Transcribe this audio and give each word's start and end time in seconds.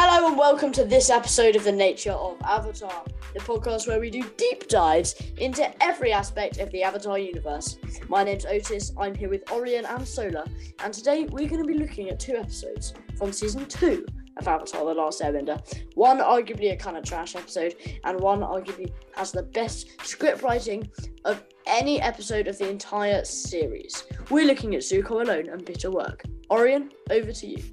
Hello 0.00 0.28
and 0.28 0.38
welcome 0.38 0.70
to 0.74 0.84
this 0.84 1.10
episode 1.10 1.56
of 1.56 1.64
The 1.64 1.72
Nature 1.72 2.12
of 2.12 2.40
Avatar, 2.44 3.02
the 3.34 3.40
podcast 3.40 3.88
where 3.88 3.98
we 3.98 4.10
do 4.10 4.22
deep 4.36 4.68
dives 4.68 5.20
into 5.38 5.74
every 5.82 6.12
aspect 6.12 6.58
of 6.58 6.70
the 6.70 6.84
Avatar 6.84 7.18
universe. 7.18 7.78
My 8.06 8.22
name's 8.22 8.46
Otis, 8.46 8.92
I'm 8.96 9.12
here 9.12 9.28
with 9.28 9.44
Orien 9.46 9.84
and 9.92 10.06
Sola, 10.06 10.46
and 10.84 10.94
today 10.94 11.24
we're 11.24 11.48
going 11.48 11.60
to 11.60 11.66
be 11.66 11.74
looking 11.74 12.10
at 12.10 12.20
two 12.20 12.36
episodes 12.36 12.94
from 13.16 13.32
season 13.32 13.66
two 13.66 14.06
of 14.36 14.46
Avatar 14.46 14.84
The 14.84 14.94
Last 14.94 15.20
Airbender. 15.20 15.60
One 15.96 16.18
arguably 16.18 16.70
a 16.72 16.76
kind 16.76 16.96
of 16.96 17.02
trash 17.02 17.34
episode, 17.34 17.74
and 18.04 18.20
one 18.20 18.42
arguably 18.42 18.92
has 19.16 19.32
the 19.32 19.42
best 19.42 20.00
script 20.06 20.44
writing 20.44 20.88
of 21.24 21.42
any 21.66 22.00
episode 22.00 22.46
of 22.46 22.56
the 22.56 22.70
entire 22.70 23.24
series. 23.24 24.04
We're 24.30 24.46
looking 24.46 24.76
at 24.76 24.82
Zuko 24.82 25.22
alone 25.24 25.48
and 25.48 25.64
bitter 25.64 25.90
work. 25.90 26.22
Orien, 26.50 26.92
over 27.10 27.32
to 27.32 27.46
you. 27.48 27.64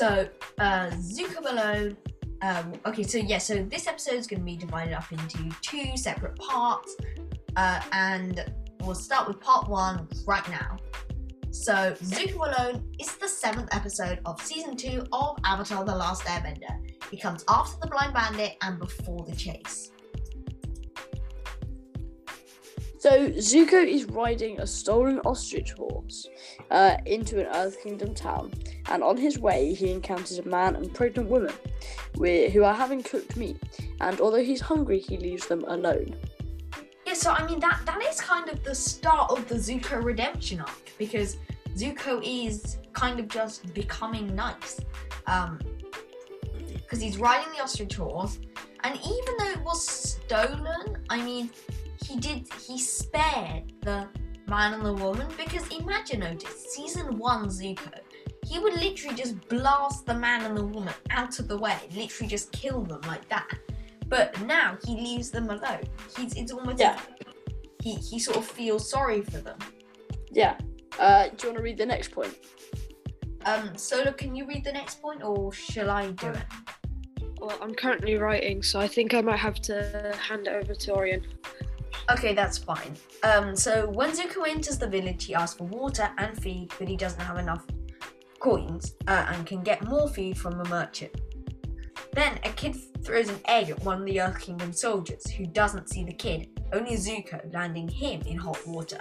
So, 0.00 0.26
uh, 0.56 0.88
Zuko 0.92 1.40
alone. 1.40 1.94
Um, 2.40 2.72
okay, 2.86 3.02
so 3.02 3.18
yeah, 3.18 3.36
so 3.36 3.62
this 3.62 3.86
episode 3.86 4.14
is 4.14 4.26
going 4.26 4.40
to 4.40 4.46
be 4.46 4.56
divided 4.56 4.94
up 4.94 5.12
into 5.12 5.54
two 5.60 5.94
separate 5.94 6.36
parts, 6.36 6.96
uh, 7.56 7.82
and 7.92 8.50
we'll 8.80 8.94
start 8.94 9.28
with 9.28 9.38
part 9.40 9.68
one 9.68 10.08
right 10.26 10.48
now. 10.48 10.78
So, 11.50 11.92
Zuko 12.02 12.50
alone 12.50 12.90
is 12.98 13.14
the 13.16 13.28
seventh 13.28 13.68
episode 13.76 14.20
of 14.24 14.40
season 14.40 14.74
two 14.74 15.04
of 15.12 15.36
Avatar: 15.44 15.84
The 15.84 15.94
Last 15.94 16.22
Airbender. 16.22 16.80
It 17.12 17.20
comes 17.20 17.44
after 17.50 17.78
the 17.82 17.88
Blind 17.88 18.14
Bandit 18.14 18.56
and 18.62 18.78
before 18.78 19.26
the 19.28 19.36
chase. 19.36 19.90
So 23.00 23.30
Zuko 23.30 23.82
is 23.82 24.04
riding 24.04 24.60
a 24.60 24.66
stolen 24.66 25.20
ostrich 25.20 25.72
horse 25.72 26.28
uh, 26.70 26.98
into 27.06 27.40
an 27.40 27.46
Earth 27.56 27.82
Kingdom 27.82 28.14
town, 28.14 28.52
and 28.90 29.02
on 29.02 29.16
his 29.16 29.38
way 29.38 29.72
he 29.72 29.90
encounters 29.90 30.38
a 30.38 30.42
man 30.42 30.76
and 30.76 30.92
pregnant 30.92 31.30
woman 31.30 31.54
who 32.14 32.62
are 32.62 32.74
having 32.74 33.02
cooked 33.02 33.38
meat. 33.38 33.56
And 34.02 34.20
although 34.20 34.44
he's 34.44 34.60
hungry, 34.60 34.98
he 34.98 35.16
leaves 35.16 35.46
them 35.46 35.64
alone. 35.66 36.14
Yeah, 37.06 37.14
so 37.14 37.30
I 37.30 37.46
mean 37.46 37.58
that 37.60 37.80
that 37.86 38.02
is 38.02 38.20
kind 38.20 38.50
of 38.50 38.62
the 38.64 38.74
start 38.74 39.30
of 39.30 39.48
the 39.48 39.54
Zuko 39.54 40.04
redemption 40.04 40.60
arc 40.60 40.92
because 40.98 41.38
Zuko 41.76 42.20
is 42.22 42.76
kind 42.92 43.18
of 43.18 43.28
just 43.28 43.72
becoming 43.72 44.34
nice. 44.34 44.78
Um, 45.26 45.58
because 46.74 47.00
he's 47.00 47.16
riding 47.16 47.50
the 47.56 47.62
ostrich 47.62 47.94
horse, 47.94 48.40
and 48.84 48.94
even 48.96 49.34
though 49.38 49.50
it 49.52 49.62
was 49.62 49.86
stolen, 49.86 50.98
I 51.08 51.22
mean, 51.22 51.48
he 52.04 52.18
did 52.18 52.46
he 52.66 52.78
spared 52.78 53.72
the 53.82 54.08
man 54.48 54.74
and 54.74 54.84
the 54.84 54.92
woman 54.94 55.26
because 55.36 55.66
imagine 55.68 56.22
Otis, 56.22 56.74
season 56.74 57.18
one 57.18 57.46
Zuko, 57.48 57.92
he 58.44 58.58
would 58.58 58.74
literally 58.74 59.14
just 59.16 59.48
blast 59.48 60.06
the 60.06 60.14
man 60.14 60.44
and 60.44 60.56
the 60.56 60.64
woman 60.64 60.94
out 61.10 61.38
of 61.38 61.46
the 61.48 61.56
way, 61.56 61.76
literally 61.94 62.28
just 62.28 62.50
kill 62.52 62.82
them 62.82 63.00
like 63.02 63.28
that. 63.28 63.48
But 64.08 64.40
now 64.42 64.76
he 64.84 64.96
leaves 64.96 65.30
them 65.30 65.48
alone. 65.50 65.84
He's 66.16 66.34
it's 66.34 66.52
almost 66.52 66.80
Yeah. 66.80 66.98
he 67.82 67.94
he 67.94 68.18
sort 68.18 68.38
of 68.38 68.44
feels 68.46 68.88
sorry 68.90 69.22
for 69.22 69.38
them. 69.38 69.58
Yeah. 70.30 70.58
Uh, 70.98 71.28
do 71.28 71.46
you 71.46 71.48
want 71.50 71.56
to 71.58 71.62
read 71.62 71.78
the 71.78 71.86
next 71.86 72.10
point? 72.10 72.34
Um, 73.46 73.76
Sola, 73.76 74.12
can 74.12 74.34
you 74.34 74.44
read 74.46 74.64
the 74.64 74.72
next 74.72 75.00
point, 75.00 75.22
or 75.22 75.52
shall 75.52 75.88
I 75.88 76.10
do 76.10 76.28
it? 76.28 76.44
Well, 77.40 77.56
I'm 77.62 77.74
currently 77.74 78.16
writing, 78.16 78.62
so 78.62 78.78
I 78.78 78.86
think 78.86 79.14
I 79.14 79.22
might 79.22 79.38
have 79.38 79.62
to 79.62 80.14
hand 80.20 80.46
it 80.46 80.50
over 80.50 80.74
to 80.74 80.92
Orien. 80.92 81.22
Okay, 82.10 82.34
that's 82.34 82.58
fine. 82.58 82.96
Um, 83.22 83.54
so 83.54 83.88
when 83.90 84.10
Zuko 84.10 84.48
enters 84.48 84.78
the 84.78 84.88
village, 84.88 85.26
he 85.26 85.34
asks 85.34 85.56
for 85.56 85.64
water 85.64 86.10
and 86.18 86.36
feed, 86.42 86.72
but 86.76 86.88
he 86.88 86.96
doesn't 86.96 87.20
have 87.20 87.38
enough 87.38 87.64
coins 88.40 88.94
uh, 89.06 89.26
and 89.28 89.46
can 89.46 89.62
get 89.62 89.86
more 89.86 90.08
feed 90.08 90.36
from 90.36 90.60
a 90.60 90.68
merchant. 90.68 91.12
Then 92.12 92.40
a 92.42 92.48
kid 92.50 92.76
throws 93.04 93.28
an 93.28 93.38
egg 93.44 93.70
at 93.70 93.84
one 93.84 94.00
of 94.00 94.06
the 94.06 94.20
Earth 94.20 94.40
Kingdom 94.40 94.72
soldiers, 94.72 95.30
who 95.30 95.46
doesn't 95.46 95.88
see 95.88 96.02
the 96.02 96.12
kid, 96.12 96.48
only 96.72 96.96
Zuko, 96.96 97.52
landing 97.54 97.86
him 97.86 98.22
in 98.22 98.36
hot 98.36 98.58
water. 98.66 99.00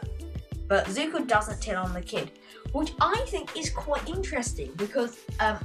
But 0.67 0.85
Zuko 0.85 1.27
doesn't 1.27 1.61
tell 1.63 1.83
on 1.83 1.93
the 1.93 2.01
kid, 2.01 2.33
which 2.73 2.93
I 3.01 3.25
think 3.27 3.57
is 3.57 3.71
quite 3.71 4.07
interesting 4.07 4.71
because 4.75 5.17
um, 5.39 5.57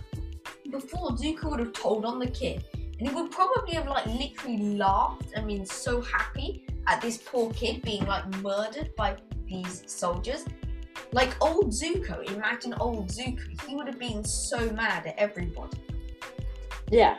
before 0.70 1.10
Zuko 1.10 1.50
would 1.50 1.60
have 1.60 1.74
told 1.74 2.06
on 2.06 2.18
the 2.18 2.28
kid, 2.28 2.64
and 2.98 3.06
he 3.06 3.14
would 3.14 3.30
probably 3.30 3.74
have 3.74 3.86
like 3.86 4.06
literally 4.06 4.76
laughed 4.76 5.26
and 5.34 5.46
been 5.46 5.66
so 5.66 6.00
happy 6.00 6.63
at 6.86 7.00
this 7.00 7.18
poor 7.18 7.50
kid 7.52 7.82
being 7.82 8.04
like 8.06 8.26
murdered 8.42 8.94
by 8.96 9.16
these 9.46 9.82
soldiers. 9.86 10.44
Like 11.12 11.34
old 11.42 11.70
Zuko, 11.70 12.24
imagine 12.32 12.74
old 12.74 13.08
Zuko, 13.08 13.42
he 13.66 13.74
would 13.76 13.86
have 13.86 13.98
been 13.98 14.24
so 14.24 14.70
mad 14.70 15.06
at 15.06 15.14
everybody. 15.18 15.78
Yeah. 16.90 17.18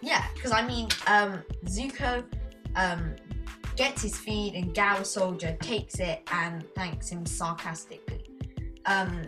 Yeah, 0.00 0.24
because 0.34 0.52
I 0.52 0.66
mean, 0.66 0.88
um, 1.06 1.42
Zuko 1.66 2.24
um, 2.74 3.14
gets 3.76 4.02
his 4.02 4.16
feed 4.16 4.54
and 4.54 4.74
Gow 4.74 5.02
soldier 5.02 5.56
takes 5.60 6.00
it 6.00 6.22
and 6.32 6.64
thanks 6.74 7.08
him 7.10 7.26
sarcastically. 7.26 8.24
Um, 8.86 9.22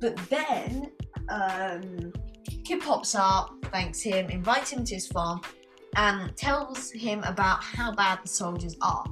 but 0.00 0.16
then 0.28 0.90
um, 1.28 2.12
Kid 2.64 2.80
pops 2.80 3.14
up, 3.14 3.54
thanks 3.72 4.00
him, 4.00 4.28
invites 4.28 4.70
him 4.70 4.84
to 4.84 4.94
his 4.94 5.06
farm, 5.08 5.40
and 5.96 6.36
tells 6.36 6.90
him 6.92 7.22
about 7.24 7.62
how 7.62 7.92
bad 7.92 8.20
the 8.22 8.28
soldiers 8.28 8.76
are. 8.82 9.04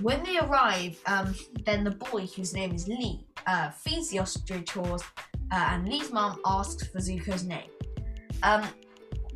When 0.00 0.22
they 0.24 0.38
arrive, 0.38 0.98
um, 1.06 1.34
then 1.64 1.84
the 1.84 1.90
boy, 1.90 2.26
whose 2.26 2.54
name 2.54 2.74
is 2.74 2.88
Lee, 2.88 3.26
uh, 3.46 3.70
feeds 3.70 4.08
the 4.08 4.18
ostrich 4.20 4.72
horse, 4.72 5.04
uh, 5.52 5.68
and 5.70 5.86
Lee's 5.86 6.10
mom 6.10 6.40
asks 6.46 6.86
for 6.86 6.98
Zuko's 6.98 7.44
name. 7.44 7.68
Um, 8.42 8.64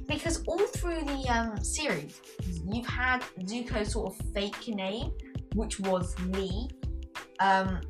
because 0.09 0.43
all 0.47 0.67
through 0.67 1.03
the 1.05 1.27
um, 1.29 1.63
series, 1.63 2.21
you've 2.67 2.87
had 2.87 3.21
Zuko's 3.41 3.93
sort 3.93 4.15
of 4.15 4.27
fake 4.33 4.69
name, 4.69 5.13
which 5.55 5.81
was 5.81 6.19
Lee. 6.29 6.71
Um, 7.41 7.81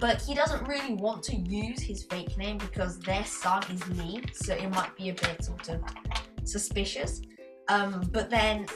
but 0.00 0.20
he 0.20 0.34
doesn't 0.34 0.66
really 0.66 0.94
want 0.94 1.22
to 1.24 1.36
use 1.36 1.80
his 1.80 2.04
fake 2.04 2.36
name 2.36 2.58
because 2.58 2.98
their 2.98 3.24
son 3.24 3.62
is 3.70 3.86
Lee, 3.90 4.22
so 4.32 4.54
it 4.54 4.68
might 4.70 4.94
be 4.96 5.10
a 5.10 5.14
bit 5.14 5.44
sort 5.44 5.68
of 5.70 5.82
suspicious. 6.44 7.22
Um, 7.68 8.08
but 8.12 8.30
then, 8.30 8.66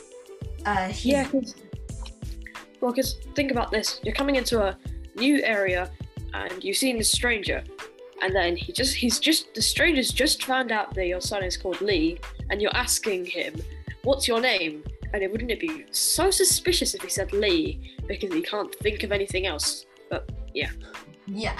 uh, 0.65 0.89
he's, 0.89 1.05
Yeah, 1.07 1.25
'cause- 1.25 1.55
well, 2.81 2.93
because 2.93 3.15
think 3.35 3.51
about 3.51 3.71
this: 3.71 4.01
you're 4.03 4.15
coming 4.15 4.37
into 4.37 4.63
a 4.63 4.77
new 5.17 5.43
area, 5.43 5.91
and 6.35 6.63
you've 6.65 6.77
seen 6.77 6.97
this 6.99 7.11
stranger, 7.11 7.63
and 8.23 8.35
then 8.35 8.57
he 8.57 8.73
just—he's 8.73 9.19
just—the 9.19 9.63
stranger's 9.63 10.11
just 10.11 10.45
found 10.45 10.73
out 10.73 10.95
that 10.95 11.07
your 11.07 11.21
son 11.21 11.43
is 11.43 11.57
called 11.57 11.81
Lee, 11.81 12.19
and 12.51 12.63
you're 12.63 12.75
asking 12.77 13.27
him, 13.27 13.55
"What's 14.03 14.27
your 14.29 14.41
name?" 14.41 14.85
And 15.15 15.23
it 15.23 15.33
wouldn't 15.33 15.51
it 15.51 15.59
be 15.61 15.87
so 15.91 16.31
suspicious 16.31 16.95
if 16.95 17.01
he 17.03 17.09
said 17.09 17.33
Lee 17.33 17.95
because 18.07 18.31
he 18.33 18.43
can't 18.43 18.75
think 18.77 19.03
of 19.05 19.11
anything 19.13 19.47
else? 19.47 19.87
But 20.11 20.31
yeah, 20.55 20.71
Yeah. 21.27 21.59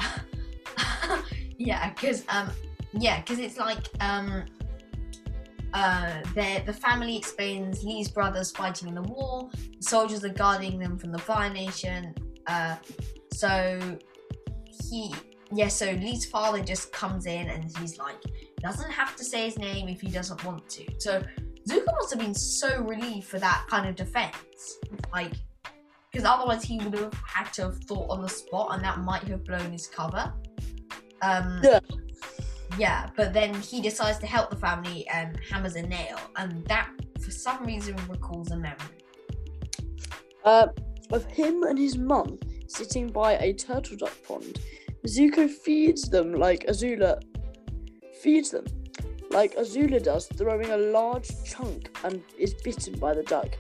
yeah, 1.59 1.89
because 1.95 2.25
um 2.29 2.51
yeah, 2.93 3.21
because 3.21 3.39
it's 3.39 3.57
like 3.59 3.79
um 4.01 4.45
uh 5.75 6.21
the 6.35 6.73
family 6.73 7.17
explains 7.17 7.85
Lee's 7.85 8.09
brothers 8.09 8.51
fighting 8.51 8.89
in 8.89 8.95
the 8.95 9.03
war, 9.03 9.51
the 9.53 9.83
soldiers 9.83 10.25
are 10.25 10.31
guarding 10.31 10.79
them 10.79 10.99
from 10.99 11.13
the 11.13 11.19
Fire 11.19 11.53
Nation. 11.53 12.15
Uh 12.47 12.77
so 13.33 13.99
he 14.91 15.15
yeah, 15.53 15.69
so 15.69 15.93
Lee's 15.93 16.27
father 16.27 16.63
just 16.63 16.93
comes 16.93 17.27
in 17.27 17.49
and 17.49 17.65
he's 17.79 17.99
like 17.99 18.21
doesn't 18.61 18.91
have 18.91 19.17
to 19.17 19.25
say 19.25 19.45
his 19.45 19.59
name 19.59 19.89
if 19.89 20.01
he 20.01 20.11
doesn't 20.11 20.45
want 20.45 20.69
to. 20.71 20.85
So 20.99 21.23
Zuko 21.69 21.87
must 22.01 22.11
have 22.11 22.21
been 22.21 22.35
so 22.35 22.83
relieved 22.83 23.27
for 23.27 23.39
that 23.39 23.67
kind 23.69 23.89
of 23.89 23.95
defense. 23.95 24.79
Like 25.13 25.33
because 26.11 26.27
otherwise 26.27 26.65
he 26.65 26.79
would 26.79 26.95
have 26.95 27.15
had 27.25 27.53
to 27.55 27.63
have 27.63 27.79
thought 27.85 28.11
on 28.11 28.23
the 28.23 28.29
spot 28.29 28.69
and 28.73 28.83
that 28.83 28.99
might 29.01 29.23
have 29.25 29.45
blown 29.45 29.71
his 29.73 29.87
cover 29.87 30.33
um 31.23 31.61
Yeah. 31.63 31.81
Yeah 32.79 33.11
but 33.17 33.33
then 33.33 33.55
he 33.55 33.81
decides 33.81 34.19
to 34.19 34.27
help 34.27 34.51
the 34.51 34.57
family 34.57 35.07
and 35.09 35.39
hammers 35.51 35.77
a 35.77 35.83
nail 35.83 36.19
and 36.37 36.65
that 36.67 36.91
for 37.21 37.31
some 37.31 37.65
reason 37.65 37.97
recalls 38.09 38.51
a 38.51 38.57
memory 38.57 39.03
Uh, 40.45 40.69
of 41.11 41.25
him 41.27 41.63
and 41.65 41.79
his 41.79 41.99
mum 41.99 42.39
sitting 42.67 43.09
by 43.09 43.33
a 43.35 43.53
turtle 43.53 43.97
duck 43.97 44.17
pond. 44.27 44.61
Zuko 45.07 45.49
feeds 45.49 46.03
them 46.09 46.35
like 46.35 46.67
Azula 46.67 47.21
feeds 48.23 48.51
them 48.51 48.65
like 49.31 49.55
Azula 49.57 50.03
does, 50.03 50.27
throwing 50.27 50.71
a 50.71 50.77
large 50.77 51.29
chunk 51.45 51.97
and 52.05 52.23
is 52.39 52.55
bitten 52.55 52.99
by 52.99 53.15
the 53.15 53.23
duck. 53.23 53.51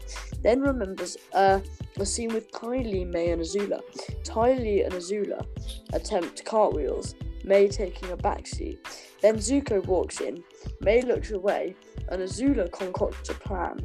Then 0.42 0.60
remembers 0.60 1.16
uh, 1.34 1.60
a 1.98 2.06
scene 2.06 2.32
with 2.32 2.50
Tylee, 2.52 3.10
Mai, 3.12 3.32
and 3.32 3.42
Azula. 3.42 3.80
Ty 4.24 4.54
Lee 4.54 4.82
and 4.82 4.94
Azula 4.94 5.46
attempt 5.92 6.44
cartwheels, 6.44 7.14
Mai 7.44 7.66
taking 7.66 8.10
a 8.10 8.16
backseat. 8.16 8.78
Then 9.20 9.36
Zuko 9.36 9.84
walks 9.86 10.20
in, 10.20 10.42
Mai 10.80 11.00
looks 11.00 11.30
away, 11.30 11.74
and 12.10 12.22
Azula 12.22 12.70
concocts 12.70 13.30
a 13.30 13.34
plan. 13.34 13.78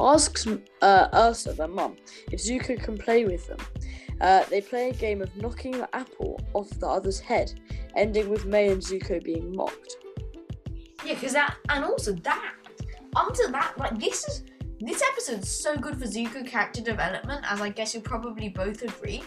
Asks 0.00 0.46
uh, 0.82 1.08
Ursa, 1.14 1.52
their 1.52 1.68
mum, 1.68 1.96
if 2.30 2.40
Zuko 2.40 2.82
can 2.82 2.96
play 2.98 3.24
with 3.24 3.46
them. 3.46 3.58
Uh, 4.20 4.44
they 4.50 4.60
play 4.60 4.90
a 4.90 4.94
game 4.94 5.20
of 5.20 5.34
knocking 5.36 5.72
the 5.72 5.88
apple 5.94 6.40
off 6.54 6.70
the 6.78 6.86
other's 6.86 7.18
head, 7.18 7.52
ending 7.96 8.28
with 8.28 8.46
Mai 8.46 8.70
and 8.70 8.80
Zuko 8.82 9.22
being 9.22 9.54
mocked. 9.54 9.96
Yeah, 11.04 11.14
because 11.14 11.32
that, 11.32 11.56
and 11.68 11.84
also 11.84 12.12
that, 12.12 12.54
onto 13.16 13.50
that, 13.50 13.74
like 13.78 13.98
this 13.98 14.26
is 14.28 14.44
this 14.80 15.02
episode's 15.12 15.48
so 15.48 15.76
good 15.76 15.96
for 15.96 16.06
Zuko 16.06 16.46
character 16.46 16.82
development, 16.82 17.44
as 17.48 17.60
I 17.60 17.68
guess 17.68 17.94
you'll 17.94 18.02
probably 18.02 18.48
both 18.48 18.82
agree. 18.82 19.22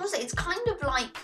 Also, 0.00 0.18
it's 0.18 0.34
kind 0.34 0.60
of 0.68 0.80
like 0.86 1.16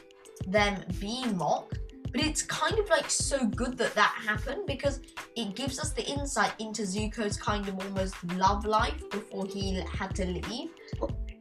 them 0.47 0.83
being 1.01 1.37
mocked, 1.37 1.79
but 2.13 2.23
it's 2.23 2.43
kind 2.43 2.79
of 2.79 2.89
like 2.91 3.09
so 3.09 3.47
good 3.47 3.79
that 3.79 3.95
that 3.95 4.15
happened 4.27 4.67
because 4.67 5.01
it 5.35 5.55
gives 5.55 5.79
us 5.79 5.93
the 5.93 6.05
insight 6.05 6.53
into 6.59 6.83
Zuko's 6.83 7.37
kind 7.37 7.67
of 7.69 7.79
almost 7.81 8.15
love 8.35 8.67
life 8.67 9.09
before 9.11 9.47
he 9.47 9.83
had 9.93 10.15
to 10.17 10.27
leave. 10.27 10.71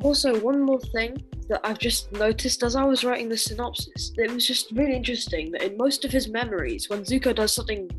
Also, 0.01 0.39
one 0.39 0.62
more 0.62 0.80
thing 0.80 1.21
that 1.50 1.59
I've 1.63 1.77
just 1.77 2.12
noticed 2.13 2.63
as 2.63 2.75
I 2.75 2.83
was 2.83 3.03
writing 3.03 3.30
the 3.30 3.38
synopsis, 3.38 4.13
it 4.18 4.31
was 4.31 4.48
just 4.48 4.71
really 4.71 4.95
interesting 4.95 5.51
that 5.51 5.63
in 5.63 5.77
most 5.77 6.06
of 6.06 6.12
his 6.12 6.30
memories, 6.30 6.89
when 6.89 7.01
Zuko 7.01 7.36
does 7.36 7.53
something, 7.53 7.89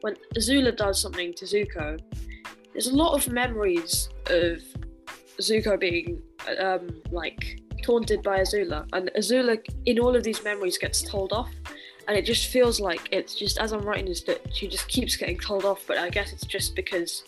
when 0.00 0.14
Azula 0.36 0.74
does 0.74 1.02
something 1.02 1.34
to 1.34 1.44
Zuko, 1.44 1.98
there's 2.72 2.86
a 2.86 2.94
lot 2.94 3.14
of 3.14 3.30
memories 3.32 4.08
of 4.26 4.62
Zuko 5.40 5.78
being 5.78 6.22
um, 6.60 7.02
like 7.10 7.59
taunted 7.82 8.22
by 8.22 8.40
Azula, 8.40 8.86
and 8.92 9.10
Azula 9.16 9.58
in 9.86 9.98
all 9.98 10.14
of 10.14 10.22
these 10.22 10.42
memories 10.44 10.78
gets 10.78 11.02
told 11.02 11.32
off, 11.32 11.50
and 12.08 12.16
it 12.16 12.24
just 12.24 12.46
feels 12.46 12.80
like 12.80 13.08
it's 13.12 13.34
just 13.34 13.58
as 13.58 13.72
I'm 13.72 13.82
writing 13.82 14.06
this 14.06 14.22
that 14.22 14.40
she 14.54 14.68
just 14.68 14.88
keeps 14.88 15.16
getting 15.16 15.38
told 15.38 15.64
off, 15.64 15.84
but 15.86 15.98
I 15.98 16.10
guess 16.10 16.32
it's 16.32 16.46
just 16.46 16.74
because 16.74 17.24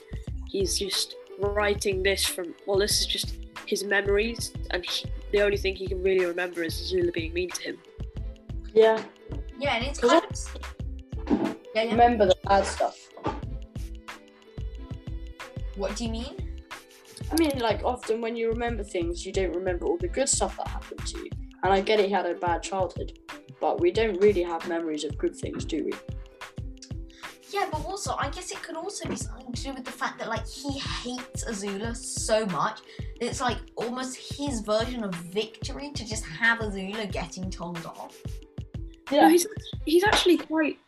he's 0.49 0.79
just 0.79 1.17
writing 1.39 2.03
this 2.03 2.25
from 2.25 2.55
well, 2.67 2.79
this 2.79 3.01
is 3.01 3.07
just 3.07 3.35
his 3.67 3.85
memories, 3.85 4.53
and 4.71 4.85
he, 4.85 5.07
the 5.33 5.43
only 5.43 5.57
thing 5.57 5.75
he 5.75 5.87
can 5.87 6.03
really 6.03 6.25
remember 6.25 6.63
is 6.63 6.75
Azula 6.75 7.13
being 7.13 7.33
mean 7.33 7.51
to 7.51 7.63
him. 7.63 7.79
Yeah. 8.75 9.03
Yeah, 9.59 9.77
and 9.77 9.87
it's 9.87 10.01
Cause 10.01 10.11
kind 10.11 11.39
of. 11.41 11.57
Yeah, 11.75 11.85
yeah. 11.85 11.91
Remember 11.91 12.27
the 12.27 12.37
bad 12.45 12.67
stuff. 12.67 13.09
What 15.77 15.97
do 15.97 16.05
you 16.05 16.11
mean? 16.11 16.42
I 17.33 17.35
mean, 17.37 17.59
like 17.61 17.83
often 17.83 18.21
when 18.21 18.37
you 18.37 18.51
remember 18.51 18.85
things, 18.85 19.25
you 19.25 19.33
don't 19.33 19.55
remember 19.55 19.87
all 19.87 19.97
the 19.97 20.09
good 20.09 20.29
stuff 20.29 20.59
that 20.59 20.69
happened 20.69 21.07
to 21.07 21.19
you. 21.19 21.31
And 21.63 21.73
I 21.73 21.81
get 21.81 21.99
he 21.99 22.11
had 22.11 22.27
a 22.27 22.35
bad 22.35 22.63
childhood, 22.63 23.19
but 23.59 23.81
we 23.81 23.91
don't 23.91 24.21
really 24.21 24.43
have 24.43 24.69
memories 24.69 25.05
of 25.05 25.17
good 25.17 25.35
things, 25.35 25.65
do 25.65 25.83
we? 25.85 25.93
Yeah, 27.51 27.69
but 27.73 27.87
also 27.87 28.17
I 28.19 28.29
guess 28.29 28.51
it 28.51 28.63
could 28.63 28.77
also 28.77 29.09
be 29.09 29.17
something 29.17 29.51
to 29.51 29.63
do 29.63 29.73
with 29.73 29.85
the 29.85 29.93
fact 29.93 30.19
that 30.19 30.29
like 30.29 30.47
he 30.47 30.79
hates 30.79 31.45
Azula 31.45 31.97
so 31.97 32.45
much. 32.47 32.81
It's 33.21 33.41
like 33.41 33.59
almost 33.77 34.17
his 34.17 34.61
version 34.61 35.03
of 35.03 35.15
victory 35.15 35.91
to 35.95 36.07
just 36.07 36.25
have 36.27 36.59
Azula 36.59 37.11
getting 37.11 37.51
told 37.51 37.85
off. 37.87 38.15
No, 39.11 39.29
he's 39.29 39.47
he's 39.87 40.05
actually 40.05 40.37
quite 40.37 40.79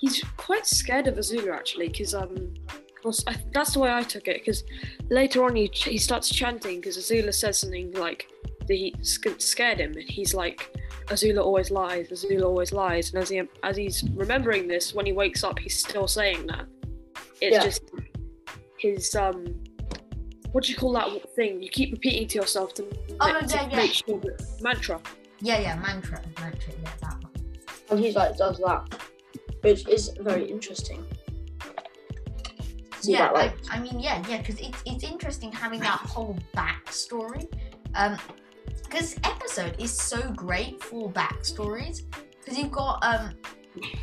he's 0.00 0.22
quite 0.38 0.66
scared 0.66 1.08
of 1.08 1.16
Azula 1.16 1.54
actually 1.54 1.88
because 1.88 2.14
um 2.14 2.54
was, 3.04 3.22
I, 3.26 3.36
that's 3.52 3.72
the 3.74 3.78
way 3.80 3.92
I 3.92 4.02
took 4.02 4.28
it 4.28 4.38
because 4.40 4.64
later 5.10 5.44
on 5.44 5.54
he 5.56 5.70
he 5.72 5.98
starts 5.98 6.28
chanting 6.28 6.80
because 6.80 6.96
Azula 6.98 7.32
says 7.34 7.58
something 7.58 7.92
like 7.92 8.28
that 8.66 8.74
he 8.74 8.94
sc- 9.02 9.40
scared 9.40 9.78
him 9.78 9.92
and 9.92 10.08
he's 10.08 10.34
like 10.34 10.76
Azula 11.06 11.42
always 11.42 11.70
lies 11.70 12.08
Azula 12.08 12.44
always 12.44 12.72
lies 12.72 13.12
and 13.12 13.22
as 13.22 13.28
he 13.28 13.42
as 13.62 13.76
he's 13.76 14.04
remembering 14.14 14.66
this 14.68 14.94
when 14.94 15.06
he 15.06 15.12
wakes 15.12 15.42
up 15.44 15.58
he's 15.58 15.78
still 15.78 16.08
saying 16.08 16.46
that 16.48 16.66
it's 17.40 17.54
Yeah. 17.56 17.64
just 17.64 17.82
his 18.78 19.14
um 19.14 19.46
what 20.52 20.64
do 20.64 20.72
you 20.72 20.78
call 20.78 20.92
that 20.94 21.08
thing 21.36 21.62
you 21.62 21.68
keep 21.70 21.92
repeating 21.92 22.26
to 22.28 22.38
yourself 22.38 22.74
to, 22.74 22.84
Oh, 23.20 23.32
make, 23.32 23.46
to 23.48 23.54
yeah, 23.56 23.68
yeah. 23.70 23.76
make 23.76 23.92
sure 23.92 24.18
that 24.20 24.42
mantra 24.60 25.00
Yeah, 25.40 25.60
yeah, 25.60 25.76
mantra, 25.76 26.20
mantra, 26.40 26.72
yeah, 26.82 26.90
that 27.02 27.22
one. 27.22 27.32
And 27.90 28.00
he 28.00 28.12
like 28.12 28.36
does 28.36 28.58
that, 28.58 28.82
which 29.62 29.86
is 29.88 30.10
very 30.20 30.44
interesting. 30.50 31.04
Yeah, 33.02 33.28
right? 33.28 33.52
I, 33.70 33.76
I 33.76 33.80
mean, 33.80 34.00
yeah, 34.00 34.22
yeah, 34.28 34.38
because 34.38 34.58
it's 34.60 34.82
it's 34.86 35.04
interesting 35.04 35.52
having 35.52 35.80
that 35.80 35.98
whole 35.98 36.36
backstory. 36.56 37.46
Um, 37.94 38.16
because 38.84 39.16
episode 39.24 39.76
is 39.78 39.90
so 39.92 40.30
great 40.32 40.82
for 40.82 41.10
backstories 41.12 42.02
because 42.40 42.58
you've 42.58 42.70
got 42.72 43.02
um, 43.04 43.34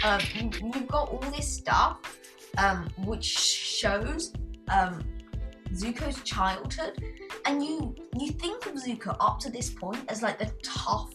um, 0.04 0.20
you- 0.36 0.72
you've 0.74 0.88
got 0.88 1.10
all 1.10 1.32
this 1.32 1.48
stuff 1.52 2.20
um, 2.58 2.88
which 3.06 3.26
shows 3.26 4.34
um 4.72 5.04
Zuko's 5.74 6.22
childhood, 6.24 6.94
and 7.46 7.64
you 7.64 7.96
you 8.18 8.32
think 8.32 8.66
of 8.68 8.74
Zuko 8.74 9.16
up 9.20 9.40
to 9.40 9.50
this 9.50 9.70
point 9.70 10.00
as 10.10 10.22
like 10.22 10.38
the 10.40 10.52
tough 10.64 11.12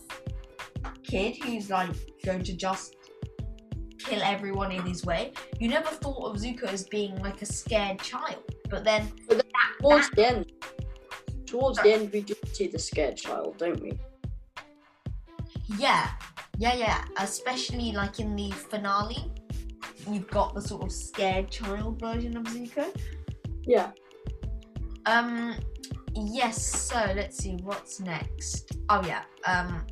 kid 1.02 1.36
who's 1.42 1.70
like 1.70 1.90
going 2.24 2.42
to 2.44 2.52
just 2.56 2.96
kill 4.05 4.23
everyone 4.23 4.73
in 4.73 4.82
his 4.82 5.05
way. 5.05 5.32
You 5.58 5.69
never 5.69 5.88
thought 5.88 6.25
of 6.31 6.37
Zuko 6.41 6.64
as 6.64 6.85
being 6.85 7.17
like 7.23 7.43
a 7.43 7.47
scared 7.47 7.99
child, 8.00 8.43
but 8.69 8.85
then 8.85 9.11
But 9.29 9.38
then 9.38 9.47
that, 9.52 9.70
Towards 9.81 10.08
that- 10.11 10.17
the 10.17 10.26
end, 10.26 10.52
towards 11.47 11.79
the 11.82 11.93
end, 11.93 12.12
we 12.12 12.20
do 12.23 12.35
see 12.52 12.69
the 12.69 12.79
scared 12.79 13.17
child, 13.17 13.58
don't 13.58 13.81
we? 13.82 13.93
yeah, 15.79 16.11
yeah, 16.58 16.75
yeah. 16.75 17.05
Especially 17.19 17.93
like 17.93 18.20
in 18.20 18.35
the 18.37 18.50
finale, 18.50 19.31
you've 20.08 20.29
got 20.29 20.55
the 20.55 20.61
sort 20.62 20.82
of 20.82 20.93
scared 20.93 21.50
child 21.50 22.00
version 22.00 22.37
of 22.37 22.44
Zuko. 22.44 22.87
Yeah. 23.64 23.91
Um, 25.06 25.55
yes. 26.14 26.62
So 26.62 26.97
let's 27.14 27.37
see 27.38 27.56
what's 27.62 28.00
next. 28.00 28.73
Oh 28.88 29.02
yeah. 29.06 29.23
Um. 29.47 29.87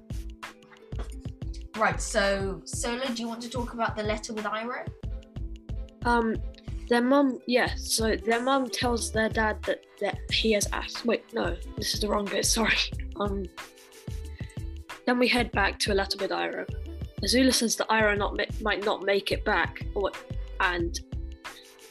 Right. 1.78 2.00
So 2.00 2.60
Sola, 2.64 3.08
do 3.08 3.22
you 3.22 3.28
want 3.28 3.40
to 3.42 3.48
talk 3.48 3.72
about 3.72 3.96
the 3.96 4.02
letter 4.02 4.32
with 4.32 4.44
Iroh? 4.44 4.86
Um, 6.04 6.36
their 6.88 7.02
mum, 7.02 7.38
yeah. 7.46 7.74
So 7.76 8.16
their 8.16 8.42
mum 8.42 8.68
tells 8.68 9.12
their 9.12 9.28
dad 9.28 9.62
that 9.62 9.84
that 10.00 10.18
he 10.30 10.52
has 10.52 10.66
asked. 10.72 11.04
Wait, 11.04 11.24
no, 11.32 11.56
this 11.76 11.94
is 11.94 12.00
the 12.00 12.08
wrong 12.08 12.24
bit. 12.24 12.44
Sorry. 12.58 12.76
Um. 13.20 13.44
Then 15.06 15.18
we 15.18 15.28
head 15.28 15.52
back 15.52 15.78
to 15.80 15.92
a 15.92 15.94
letter 15.94 16.18
with 16.20 16.30
Iroh. 16.30 16.68
Azula 17.22 17.54
says 17.54 17.76
that 17.76 17.88
Iroh 17.88 18.18
not 18.18 18.38
might 18.60 18.84
not 18.84 19.04
make 19.04 19.32
it 19.32 19.44
back, 19.44 19.86
or 19.94 20.10
and 20.60 20.98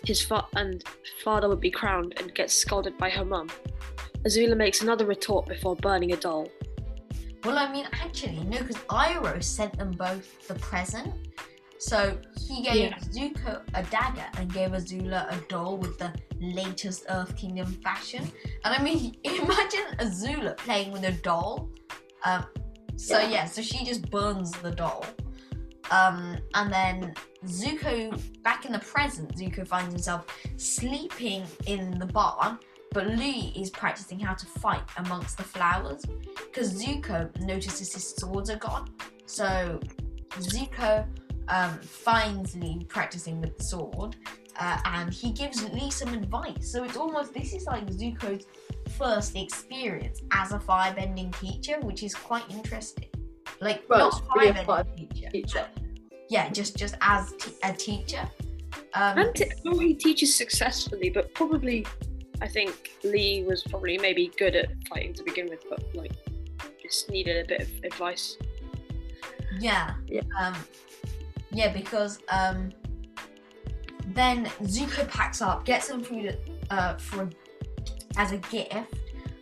his 0.05 0.21
fa- 0.21 0.47
and 0.55 0.83
father 1.23 1.47
would 1.49 1.61
be 1.61 1.71
crowned 1.71 2.13
and 2.19 2.33
gets 2.33 2.53
scolded 2.53 2.97
by 2.97 3.09
her 3.09 3.25
mum. 3.25 3.49
Azula 4.25 4.57
makes 4.57 4.81
another 4.81 5.05
retort 5.05 5.47
before 5.47 5.75
burning 5.75 6.11
a 6.11 6.17
doll. 6.17 6.49
Well, 7.47 7.57
I 7.57 7.71
mean, 7.71 7.87
actually, 7.93 8.43
no, 8.43 8.57
because 8.57 8.75
Iroh 8.89 9.41
sent 9.41 9.77
them 9.77 9.91
both 9.91 10.47
the 10.49 10.55
present. 10.55 11.13
So 11.79 12.17
he 12.45 12.61
gave 12.61 12.75
Yeah. 12.75 12.97
Zuko 13.15 13.61
a 13.73 13.83
dagger 13.83 14.25
and 14.37 14.51
gave 14.51 14.71
Azula 14.71 15.31
a 15.31 15.37
doll 15.47 15.77
with 15.77 15.97
the 15.97 16.11
latest 16.41 17.05
Earth 17.07 17.37
Kingdom 17.37 17.71
fashion. 17.81 18.29
And 18.65 18.73
I 18.75 18.83
mean, 18.83 19.15
imagine 19.23 19.85
Azula 19.99 20.57
playing 20.57 20.91
with 20.91 21.05
a 21.05 21.13
doll. 21.13 21.69
Um, 22.25 22.45
so 22.97 23.17
Yeah. 23.17 23.29
yeah, 23.29 23.45
so 23.45 23.61
she 23.61 23.85
just 23.85 24.09
burns 24.11 24.51
the 24.51 24.71
doll. 24.71 25.05
Um, 25.89 26.37
and 26.53 26.73
then 26.73 27.13
Zuko, 27.45 28.19
back 28.43 28.65
in 28.65 28.73
the 28.73 28.79
present, 28.79 29.33
Zuko 29.37 29.65
finds 29.65 29.93
himself 29.93 30.25
sleeping 30.57 31.45
in 31.65 31.97
the 31.97 32.07
barn, 32.07 32.59
but 32.97 33.05
Lee 33.15 33.53
is 33.55 33.69
practicing 33.69 34.19
how 34.19 34.33
to 34.33 34.47
fight 34.47 34.81
amongst 34.97 35.37
the 35.37 35.43
flowers 35.43 36.03
because 36.47 36.83
Zuko 36.83 37.29
notices 37.41 37.93
his 37.93 38.15
swords 38.15 38.49
are 38.49 38.57
gone. 38.57 38.89
So 39.27 39.79
Zuko 40.31 41.05
um, 41.47 41.77
finds 41.83 42.55
Lee 42.55 42.85
practicing 42.89 43.39
with 43.39 43.55
the 43.55 43.63
sword, 43.63 44.15
uh, 44.59 44.79
and 44.85 45.13
he 45.13 45.31
gives 45.31 45.63
Lee 45.75 45.91
some 45.91 46.11
advice. 46.11 46.71
So 46.71 46.83
it's 46.85 46.97
almost 46.97 47.35
this 47.35 47.53
is 47.53 47.67
like 47.67 47.85
Zuko's 47.85 48.47
first 48.97 49.35
experience 49.35 50.23
as 50.31 50.51
a 50.53 50.57
firebending 50.57 51.39
teacher, 51.39 51.79
which 51.81 52.01
is 52.01 52.15
quite 52.15 52.49
interesting. 52.49 53.09
Like 53.61 53.83
Right, 53.87 53.99
not 53.99 54.07
it's 54.07 54.21
really 54.35 54.47
a 54.49 54.53
firebending 54.53 54.65
fire 54.65 54.83
teacher, 54.97 55.29
Teacher. 55.29 55.67
yeah, 56.29 56.49
just 56.49 56.75
just 56.75 56.95
as 57.01 57.31
t- 57.33 57.51
a 57.61 57.73
teacher. 57.73 58.27
Um, 58.95 59.17
And 59.19 59.35
t- 59.35 59.51
well, 59.65 59.77
he 59.77 59.93
teaches 59.93 60.33
successfully, 60.35 61.11
but 61.11 61.31
probably, 61.35 61.85
I 62.41 62.47
think 62.47 62.91
Lee 63.03 63.43
was 63.43 63.63
probably 63.63 63.97
maybe 63.97 64.31
good 64.37 64.55
at 64.55 64.69
fighting 64.87 65.13
to 65.15 65.23
begin 65.23 65.49
with, 65.49 65.63
but 65.69 65.83
like 65.95 66.11
just 66.81 67.09
needed 67.09 67.45
a 67.45 67.47
bit 67.47 67.61
of 67.61 67.69
advice. 67.83 68.37
Yeah. 69.59 69.93
Yeah. 70.07 70.21
Um, 70.39 70.55
yeah, 71.51 71.71
because 71.73 72.19
um, 72.29 72.71
then 74.13 74.45
Zuko 74.63 75.07
packs 75.09 75.41
up, 75.41 75.65
gets 75.65 75.87
some 75.87 76.03
food 76.03 76.37
uh, 76.69 76.95
for 76.97 77.29
as 78.17 78.31
a 78.31 78.37
gift. 78.37 78.73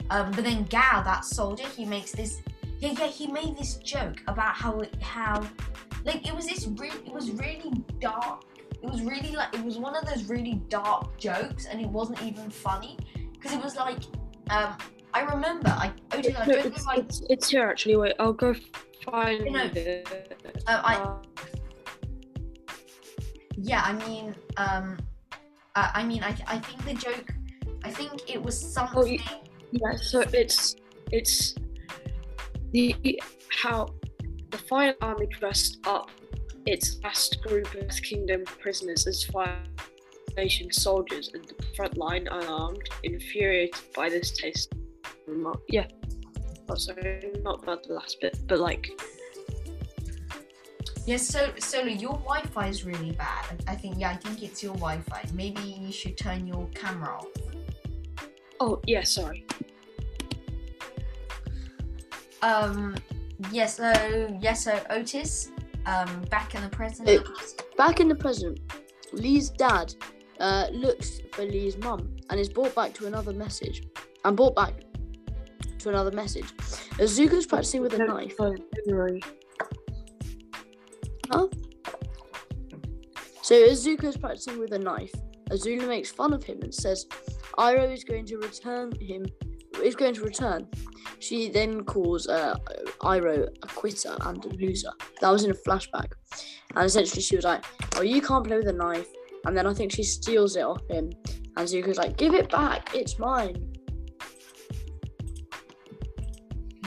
Um, 0.10 0.32
but 0.32 0.44
then 0.44 0.66
Gow, 0.66 1.02
that 1.04 1.26
soldier, 1.26 1.68
he 1.76 1.86
makes 1.86 2.12
this. 2.12 2.42
Yeah, 2.80 2.94
yeah, 2.98 3.08
he 3.08 3.28
made 3.28 3.58
this 3.58 3.76
joke 3.76 4.22
about 4.28 4.56
how 4.56 4.84
how, 5.02 5.48
like 6.04 6.28
it 6.28 6.36
was 6.36 6.46
this 6.46 6.68
really, 6.68 6.98
it 7.06 7.14
was 7.14 7.32
really 7.32 7.72
dark. 8.00 8.44
It 8.82 8.90
was 8.90 9.02
really 9.02 9.32
like 9.32 9.54
it 9.56 9.64
was 9.64 9.78
one 9.78 9.96
of 9.96 10.06
those 10.06 10.24
really 10.26 10.56
dark 10.70 11.18
jokes, 11.18 11.66
and 11.66 11.82
it 11.82 11.88
wasn't 11.88 12.22
even 12.22 12.50
funny 12.50 12.98
because 13.34 13.54
it 13.54 13.64
was 13.64 13.76
like, 13.76 14.00
um, 14.50 14.78
I 15.14 15.22
remember, 15.22 15.70
I, 15.70 15.92
oh, 16.12 16.22
dude, 16.22 16.36
I 16.36 16.46
No, 16.46 16.54
don't 16.54 16.66
know 16.66 16.72
it's, 16.72 16.82
if 16.82 16.88
I 16.88 17.06
it's, 17.30 17.50
here 17.50 17.68
actually. 17.68 17.96
Wait, 17.96 18.14
I'll 18.20 18.34
go 18.34 18.54
find 19.04 19.46
No. 19.46 19.64
it. 19.74 20.08
Uh, 20.68 20.82
I- 20.84 20.96
Uh, 20.96 21.18
yeah, 23.58 23.82
I 23.86 23.94
mean, 24.08 24.36
um, 24.58 24.98
I, 25.76 25.92
I 25.96 26.04
mean, 26.04 26.24
I, 26.24 26.36
I 26.48 26.60
think 26.60 26.84
the 26.86 26.94
joke, 26.94 27.34
I 27.84 27.90
think 27.90 28.30
it 28.30 28.42
was 28.42 28.60
something. 28.60 29.14
you- 29.14 29.20
Yeah, 29.72 29.96
so 29.96 30.22
it's 30.34 30.76
it's 31.12 31.56
the 32.72 32.96
how 33.50 33.88
the 34.52 34.58
Fire 34.58 34.96
Army 35.02 35.28
dressed 35.28 35.80
up 35.86 36.10
its 36.66 37.00
last 37.04 37.42
group 37.44 37.74
of 37.76 37.90
Kingdom 38.02 38.44
prisoners 38.46 39.06
as 39.08 39.24
Fire 39.24 39.58
Nation 40.38 40.72
soldiers, 40.72 41.32
and 41.34 41.44
the 41.48 41.56
front 41.76 41.98
line 41.98 42.28
unarmed, 42.30 42.88
infuriated 43.04 43.76
by 43.96 44.10
this 44.10 44.32
taste. 44.32 44.74
remark- 45.28 45.62
Yeah. 45.70 45.88
Oh, 46.70 46.76
sorry, 46.76 47.32
not 47.42 47.64
about 47.64 47.84
the 47.84 47.94
last 47.94 48.20
bit, 48.22 48.38
but 48.48 48.60
like, 48.60 48.90
Yes, 51.08 51.28
so 51.28 51.54
Sola, 51.60 51.92
your 51.92 52.14
Wi-Fi 52.14 52.68
is 52.68 52.84
really 52.84 53.12
bad. 53.12 53.64
I 53.68 53.76
think 53.76 53.96
yeah, 54.00 54.10
I 54.10 54.16
think 54.16 54.42
it's 54.42 54.64
your 54.64 54.74
Wi-Fi. 54.74 55.24
Maybe 55.36 55.62
you 55.62 55.92
should 55.92 56.18
turn 56.18 56.48
your 56.48 56.68
camera 56.74 57.18
off. 57.20 57.28
oh 58.60 58.82
yeah, 58.88 59.04
sorry. 59.04 59.46
Um, 62.42 62.96
yes, 63.52 63.78
so 63.78 64.38
yes, 64.42 64.64
so 64.66 64.80
Otis, 64.90 65.52
um, 65.86 66.22
back 66.30 66.56
in 66.56 66.62
the 66.62 66.70
present. 66.70 67.10
Back 67.78 68.00
in 68.00 68.08
the 68.08 68.16
present, 68.16 68.60
Lee's 69.14 69.50
dad 69.50 69.94
uh, 70.40 70.68
looks 70.72 71.22
for 71.32 71.44
Lee's 71.44 71.78
mum 71.78 72.16
and 72.30 72.40
is 72.40 72.50
brought 72.50 72.76
back 72.76 72.94
to 72.96 73.08
another 73.08 73.34
message. 73.34 73.84
And 74.24 74.36
brought 74.36 74.56
back 74.56 74.74
to 75.80 75.90
another 75.90 76.12
message. 76.12 76.46
Azuko's 76.98 77.46
practicing 77.46 77.82
with 77.82 77.94
a 77.94 78.00
No, 78.00 78.06
knife. 78.08 78.34
no, 78.40 78.56
February. 78.76 79.22
So 83.46 83.54
Azuko's 83.54 84.18
practicing 84.18 84.58
with 84.58 84.72
a 84.74 84.80
knife. 84.80 85.14
Azula 85.52 85.88
makes 85.88 86.10
fun 86.10 86.34
of 86.34 86.44
him 86.44 86.64
and 86.64 86.74
says 86.74 87.06
Iroh 87.60 87.94
is 87.94 88.04
going 88.04 88.26
to 88.26 88.38
return 88.38 88.92
him 89.00 89.28
is 89.84 89.96
going 89.96 90.16
to 90.16 90.22
return. 90.22 90.68
She 91.20 91.50
then 91.50 91.84
calls 91.84 92.28
uh, 92.28 92.56
Iroh 93.06 93.48
a 93.62 93.68
quitter 93.68 94.16
and 94.22 94.44
a 94.44 94.50
loser. 94.50 94.92
That 95.22 95.30
was 95.30 95.44
in 95.44 95.52
a 95.52 95.54
flashback. 95.54 96.12
And 96.76 96.86
essentially 96.86 97.22
she 97.22 97.36
was 97.36 97.46
like, 97.46 97.64
Oh 97.96 98.02
you 98.02 98.22
can't 98.22 98.46
play 98.46 98.58
with 98.58 98.68
a 98.68 98.74
knife 98.74 99.08
and 99.46 99.56
then 99.56 99.68
I 99.68 99.74
think 99.74 99.92
she 99.92 100.04
steals 100.04 100.56
it 100.56 100.64
off 100.64 100.82
him 100.90 101.12
and 101.58 101.68
Zuko's 101.68 101.98
like, 101.98 102.18
Give 102.18 102.34
it 102.34 102.50
back, 102.50 102.94
it's 102.96 103.20
mine. 103.20 103.76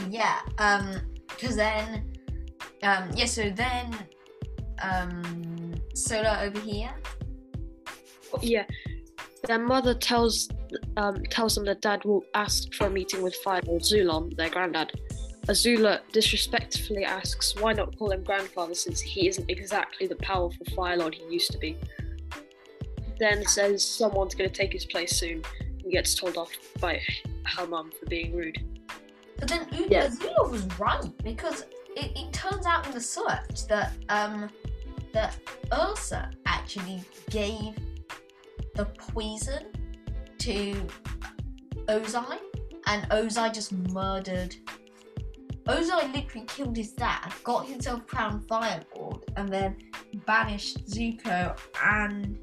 Yeah, 0.09 0.39
um, 0.57 1.01
because 1.27 1.55
then, 1.55 2.15
um, 2.83 3.09
yeah, 3.15 3.25
so 3.25 3.49
then, 3.49 3.95
um, 4.81 5.75
Sola 5.93 6.41
over 6.41 6.59
here. 6.59 6.89
Yeah. 8.41 8.65
Their 9.47 9.59
mother 9.59 9.93
tells 9.93 10.49
um, 10.97 11.23
tells 11.29 11.55
them 11.55 11.65
that 11.65 11.81
dad 11.81 12.03
will 12.05 12.23
ask 12.33 12.73
for 12.73 12.87
a 12.87 12.89
meeting 12.89 13.23
with 13.23 13.35
Fire 13.35 13.61
Lord 13.65 13.81
Zulon, 13.81 14.35
their 14.35 14.49
granddad. 14.49 14.99
Azula 15.49 16.01
disrespectfully 16.11 17.03
asks 17.03 17.55
why 17.55 17.73
not 17.73 17.97
call 17.97 18.11
him 18.11 18.23
grandfather 18.23 18.75
since 18.75 19.01
he 19.01 19.27
isn't 19.27 19.49
exactly 19.49 20.05
the 20.05 20.15
powerful 20.17 20.63
Fire 20.75 20.97
Lord 20.97 21.15
he 21.15 21.25
used 21.33 21.51
to 21.51 21.57
be. 21.57 21.75
Then 23.19 23.43
says 23.47 23.83
someone's 23.83 24.35
going 24.35 24.49
to 24.49 24.55
take 24.55 24.71
his 24.71 24.85
place 24.85 25.17
soon 25.17 25.41
and 25.83 25.91
gets 25.91 26.13
told 26.13 26.37
off 26.37 26.51
by 26.79 27.01
her 27.45 27.65
mum 27.65 27.91
for 27.99 28.05
being 28.05 28.35
rude. 28.35 28.63
But 29.39 29.49
then 29.49 29.67
U- 29.71 29.87
Yeah. 29.89 30.07
Azula 30.07 30.51
was 30.51 30.65
right 30.79 31.11
because 31.23 31.63
it, 31.95 32.11
it 32.15 32.31
turns 32.31 32.67
out 32.67 32.85
in 32.85 32.93
the 32.93 33.01
search 33.01 33.65
that 33.67 33.93
um 34.09 34.49
that 35.13 35.35
Ursa 35.73 36.29
actually 36.45 37.01
gave 37.31 37.75
the 38.75 38.85
poison 38.85 39.65
to 40.37 40.75
Ozai, 41.87 42.37
and 42.85 43.09
Ozai 43.09 43.51
just 43.51 43.71
murdered. 43.73 44.55
Ozai 45.69 46.13
literally 46.13 46.47
killed 46.47 46.75
his 46.75 46.91
dad, 46.93 47.31
got 47.43 47.67
himself 47.67 48.05
crowned 48.07 48.47
Fire 48.47 48.81
Lord, 48.95 49.23
and 49.37 49.47
then 49.49 49.77
banished 50.25 50.85
Zuko 50.87 51.57
and. 51.83 52.37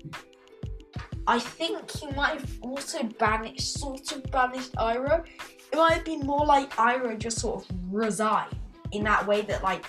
I 1.28 1.40
think 1.40 1.90
he 1.90 2.06
might 2.12 2.40
have 2.40 2.58
also 2.62 3.02
banished, 3.02 3.80
sort 3.80 4.12
of 4.12 4.22
banished 4.30 4.72
Iroh, 4.76 5.26
it 5.72 5.76
might 5.76 5.94
have 5.94 6.04
been 6.04 6.20
more 6.20 6.46
like 6.46 6.70
Iroh 6.76 7.18
just 7.18 7.40
sort 7.40 7.68
of 7.68 7.76
resigned 7.90 8.56
in 8.92 9.02
that 9.04 9.26
way 9.26 9.42
that 9.42 9.62
like 9.64 9.84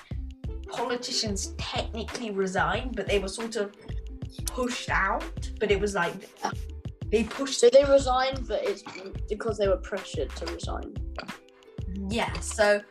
politicians 0.68 1.54
technically 1.58 2.32
resigned, 2.32 2.96
but 2.96 3.08
they 3.08 3.20
were 3.20 3.28
sort 3.28 3.56
of 3.56 3.72
pushed 4.46 4.90
out. 4.90 5.24
But 5.60 5.72
it 5.72 5.80
was 5.80 5.94
like 5.94 6.30
they 7.12 7.24
pushed. 7.24 7.60
So 7.60 7.70
they 7.70 7.84
resigned, 7.86 8.48
but 8.48 8.64
it's 8.64 8.84
because 9.30 9.58
they 9.58 9.68
were 9.68 9.78
pressured 9.78 10.30
to 10.38 10.46
resign. 10.52 10.96
Yeah. 12.10 12.34
So 12.40 12.82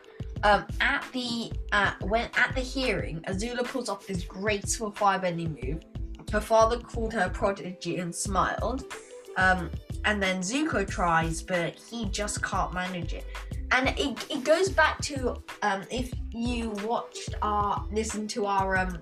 um, 0.43 0.65
at 0.81 1.05
the 1.13 1.51
uh, 1.71 1.93
when 2.01 2.29
at 2.35 2.53
the 2.55 2.61
hearing, 2.61 3.21
Azula 3.27 3.65
pulls 3.65 3.89
off 3.89 4.05
this 4.07 4.23
graceful 4.23 4.91
firebending 4.91 5.63
move. 5.63 5.83
Her 6.31 6.41
father 6.41 6.77
called 6.79 7.13
her 7.13 7.29
prodigy 7.29 7.97
and 7.97 8.13
smiled. 8.13 8.91
Um, 9.37 9.69
and 10.05 10.21
then 10.21 10.39
Zuko 10.41 10.87
tries, 10.87 11.41
but 11.41 11.75
he 11.75 12.05
just 12.05 12.41
can't 12.41 12.73
manage 12.73 13.13
it. 13.13 13.25
And 13.71 13.89
it, 13.99 14.25
it 14.29 14.43
goes 14.43 14.69
back 14.69 15.01
to 15.03 15.35
um, 15.61 15.83
if 15.91 16.11
you 16.31 16.69
watched 16.85 17.35
our 17.41 17.85
listen 17.91 18.27
to 18.29 18.45
our 18.45 18.77
um, 18.77 18.99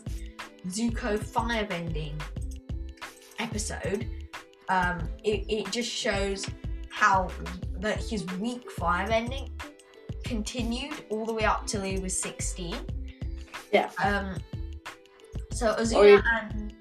Zuko 0.68 1.20
firebending 1.20 2.20
episode, 3.40 4.08
um, 4.70 5.08
it, 5.24 5.46
it 5.48 5.72
just 5.72 5.90
shows 5.90 6.48
how 6.90 7.30
that 7.80 8.02
his 8.04 8.26
weak 8.40 8.70
firebending 8.76 9.50
continued 10.26 11.06
all 11.10 11.26
the 11.26 11.34
way 11.34 11.46
up 11.46 11.66
till 11.68 11.82
he 11.82 12.00
was 12.00 12.18
16. 12.20 12.76
Yeah. 13.72 13.90
Um. 14.04 14.36
So 15.52 15.72
Or 15.72 15.76
Azula 15.78 16.10
you- 16.10 16.22
and 16.42 16.74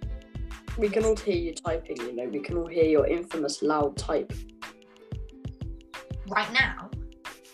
We 0.76 0.88
can 0.88 1.04
all 1.04 1.16
hear 1.16 1.36
you 1.36 1.54
typing, 1.54 1.96
you 1.98 2.12
know, 2.16 2.24
we 2.26 2.40
can 2.40 2.56
all 2.56 2.66
hear 2.66 2.84
your 2.84 3.06
infamous 3.06 3.62
loud 3.62 3.96
type. 3.96 4.32
right 6.28 6.50
now, 6.52 6.90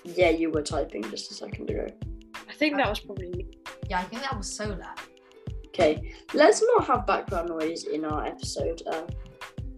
Yeah, 0.04 0.30
you 0.30 0.50
were 0.50 0.62
typing 0.62 1.02
just 1.10 1.30
a 1.32 1.34
second 1.34 1.68
ago. 1.68 1.86
I 2.48 2.52
think 2.54 2.76
that 2.76 2.88
was 2.88 3.00
probably 3.00 3.30
me. 3.32 3.48
yeah, 3.90 3.98
I 3.98 4.04
think 4.04 4.22
that 4.22 4.36
was 4.38 4.48
Sola. 4.50 4.94
Okay, 5.66 6.14
let's 6.34 6.62
not 6.62 6.86
have 6.86 7.04
background 7.06 7.48
noise 7.48 7.84
in 7.84 8.04
our 8.04 8.24
episode. 8.24 8.80
Uh, 8.86 9.06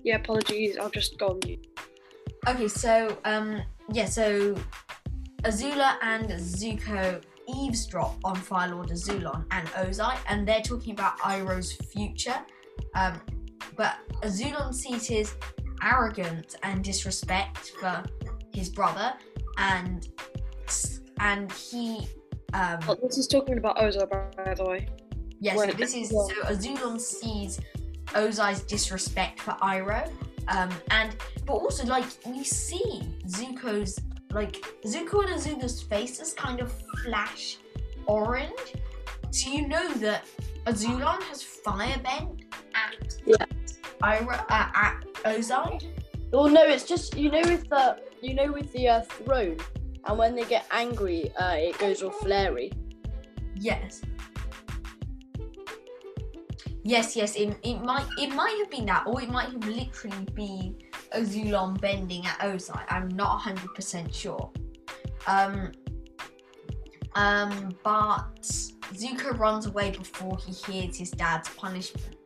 Yeah, 0.04 0.16
apologies. 0.16 0.76
I'll 0.78 0.90
just 0.90 1.16
go 1.18 1.28
on 1.28 1.40
mute. 1.46 1.66
Okay, 2.48 2.68
so 2.68 3.16
um, 3.24 3.62
yeah, 3.92 4.06
so 4.06 4.54
Azula 5.42 5.96
and 6.02 6.28
Zuko 6.30 7.22
eavesdrop 7.52 8.16
on 8.24 8.36
Fire 8.36 8.74
Lord 8.74 8.88
Azulon 8.88 9.44
and 9.50 9.66
Ozai, 9.68 10.16
and 10.28 10.46
they're 10.46 10.60
talking 10.60 10.92
about 10.92 11.18
Iroh's 11.18 11.72
future. 11.72 12.36
Um, 12.94 13.20
but 13.76 13.96
Azulon 14.22 14.72
sees 14.72 15.06
his 15.06 15.34
arrogance 15.82 16.54
and 16.62 16.84
disrespect 16.84 17.72
for 17.80 18.04
his 18.54 18.68
brother, 18.68 19.14
and 19.58 20.08
and 21.18 21.50
he 21.52 22.06
um, 22.54 22.78
Oh, 22.86 22.96
this 23.02 23.18
is 23.18 23.26
talking 23.26 23.58
about 23.58 23.76
Ozai, 23.78 24.08
by- 24.08 24.54
the 24.54 24.64
way. 24.64 24.88
Yes, 25.40 25.58
so 25.58 25.66
this 25.72 25.94
is 25.94 26.10
so 26.10 26.28
Azulon 26.44 27.00
sees 27.00 27.58
Ozai's 28.14 28.60
disrespect 28.62 29.40
for 29.40 29.52
Iroh, 29.62 30.08
um, 30.46 30.70
and 30.90 31.16
but 31.46 31.54
also 31.54 31.84
like 31.86 32.04
we 32.26 32.44
see 32.44 33.02
Zuko's 33.26 33.98
like 34.32 34.56
Zuko 34.84 35.24
and 35.24 35.34
Azula's 35.34 35.82
faces 35.82 36.32
kind 36.34 36.60
of 36.60 36.72
flash 37.04 37.58
orange, 38.06 38.74
so 39.30 39.50
you 39.50 39.68
know 39.68 39.92
that 39.94 40.24
Azulon 40.66 41.22
has 41.24 41.42
firebend 41.42 42.44
at 42.74 43.16
Yeah. 43.26 43.44
Iroh 44.02 44.44
uh, 44.50 44.68
at 44.74 45.04
Ozai. 45.24 45.84
well, 46.32 46.48
no, 46.48 46.62
it's 46.64 46.84
just 46.84 47.16
you 47.16 47.30
know 47.30 47.42
with 47.44 47.68
the 47.68 47.98
you 48.20 48.34
know 48.34 48.50
with 48.52 48.72
the 48.72 48.88
uh, 48.88 49.00
throne, 49.02 49.58
and 50.06 50.18
when 50.18 50.34
they 50.34 50.44
get 50.44 50.66
angry, 50.70 51.30
uh, 51.36 51.54
it 51.54 51.78
goes 51.78 52.02
all 52.02 52.10
flary. 52.10 52.72
Yes. 53.54 54.02
Yes, 56.84 57.14
yes, 57.14 57.36
it, 57.36 57.56
it 57.62 57.80
might 57.82 58.06
it 58.18 58.34
might 58.34 58.56
have 58.58 58.70
been 58.70 58.86
that, 58.86 59.06
or 59.06 59.22
it 59.22 59.28
might 59.30 59.50
have 59.50 59.64
literally 59.66 60.26
been 60.34 60.74
Azulon 61.14 61.80
bending 61.80 62.26
at 62.26 62.38
Ozai. 62.40 62.84
I'm 62.88 63.08
not 63.08 63.38
hundred 63.38 63.74
percent 63.74 64.14
sure. 64.14 64.50
Um 65.26 65.72
um 67.14 67.76
but 67.84 68.42
Zuko 68.94 69.38
runs 69.38 69.66
away 69.66 69.90
before 69.90 70.38
he 70.38 70.52
hears 70.52 70.96
his 70.96 71.10
dad's 71.10 71.48
punishment. 71.50 72.16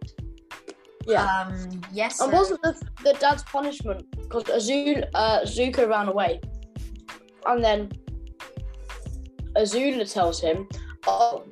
Yeah. 1.07 1.25
Um 1.25 1.81
yes. 1.93 2.21
and 2.21 2.33
wasn't 2.33 2.63
the 2.63 2.75
the 3.05 3.13
dad's 3.15 3.43
punishment 3.45 4.07
because 4.29 4.49
Azul 4.49 5.05
uh, 5.15 5.41
Zuko 5.43 5.89
ran 5.89 6.09
away, 6.09 6.41
and 7.47 7.63
then 7.63 7.93
Azula 9.57 10.13
tells 10.13 10.41
him, 10.41 10.69
"Oh, 11.07 11.45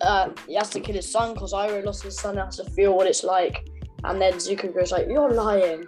uh, 0.00 0.30
he 0.46 0.54
has 0.54 0.70
to 0.70 0.80
kill 0.80 0.94
his 0.94 1.10
son 1.10 1.34
because 1.34 1.52
Iroh 1.52 1.84
lost 1.84 2.02
his 2.02 2.18
son. 2.18 2.36
Has 2.36 2.56
to 2.56 2.64
feel 2.64 2.94
what 2.94 3.06
it's 3.06 3.24
like." 3.24 3.66
And 4.04 4.20
then 4.20 4.34
Zuko 4.34 4.72
goes 4.74 4.92
like, 4.92 5.06
"You're 5.08 5.32
lying," 5.32 5.86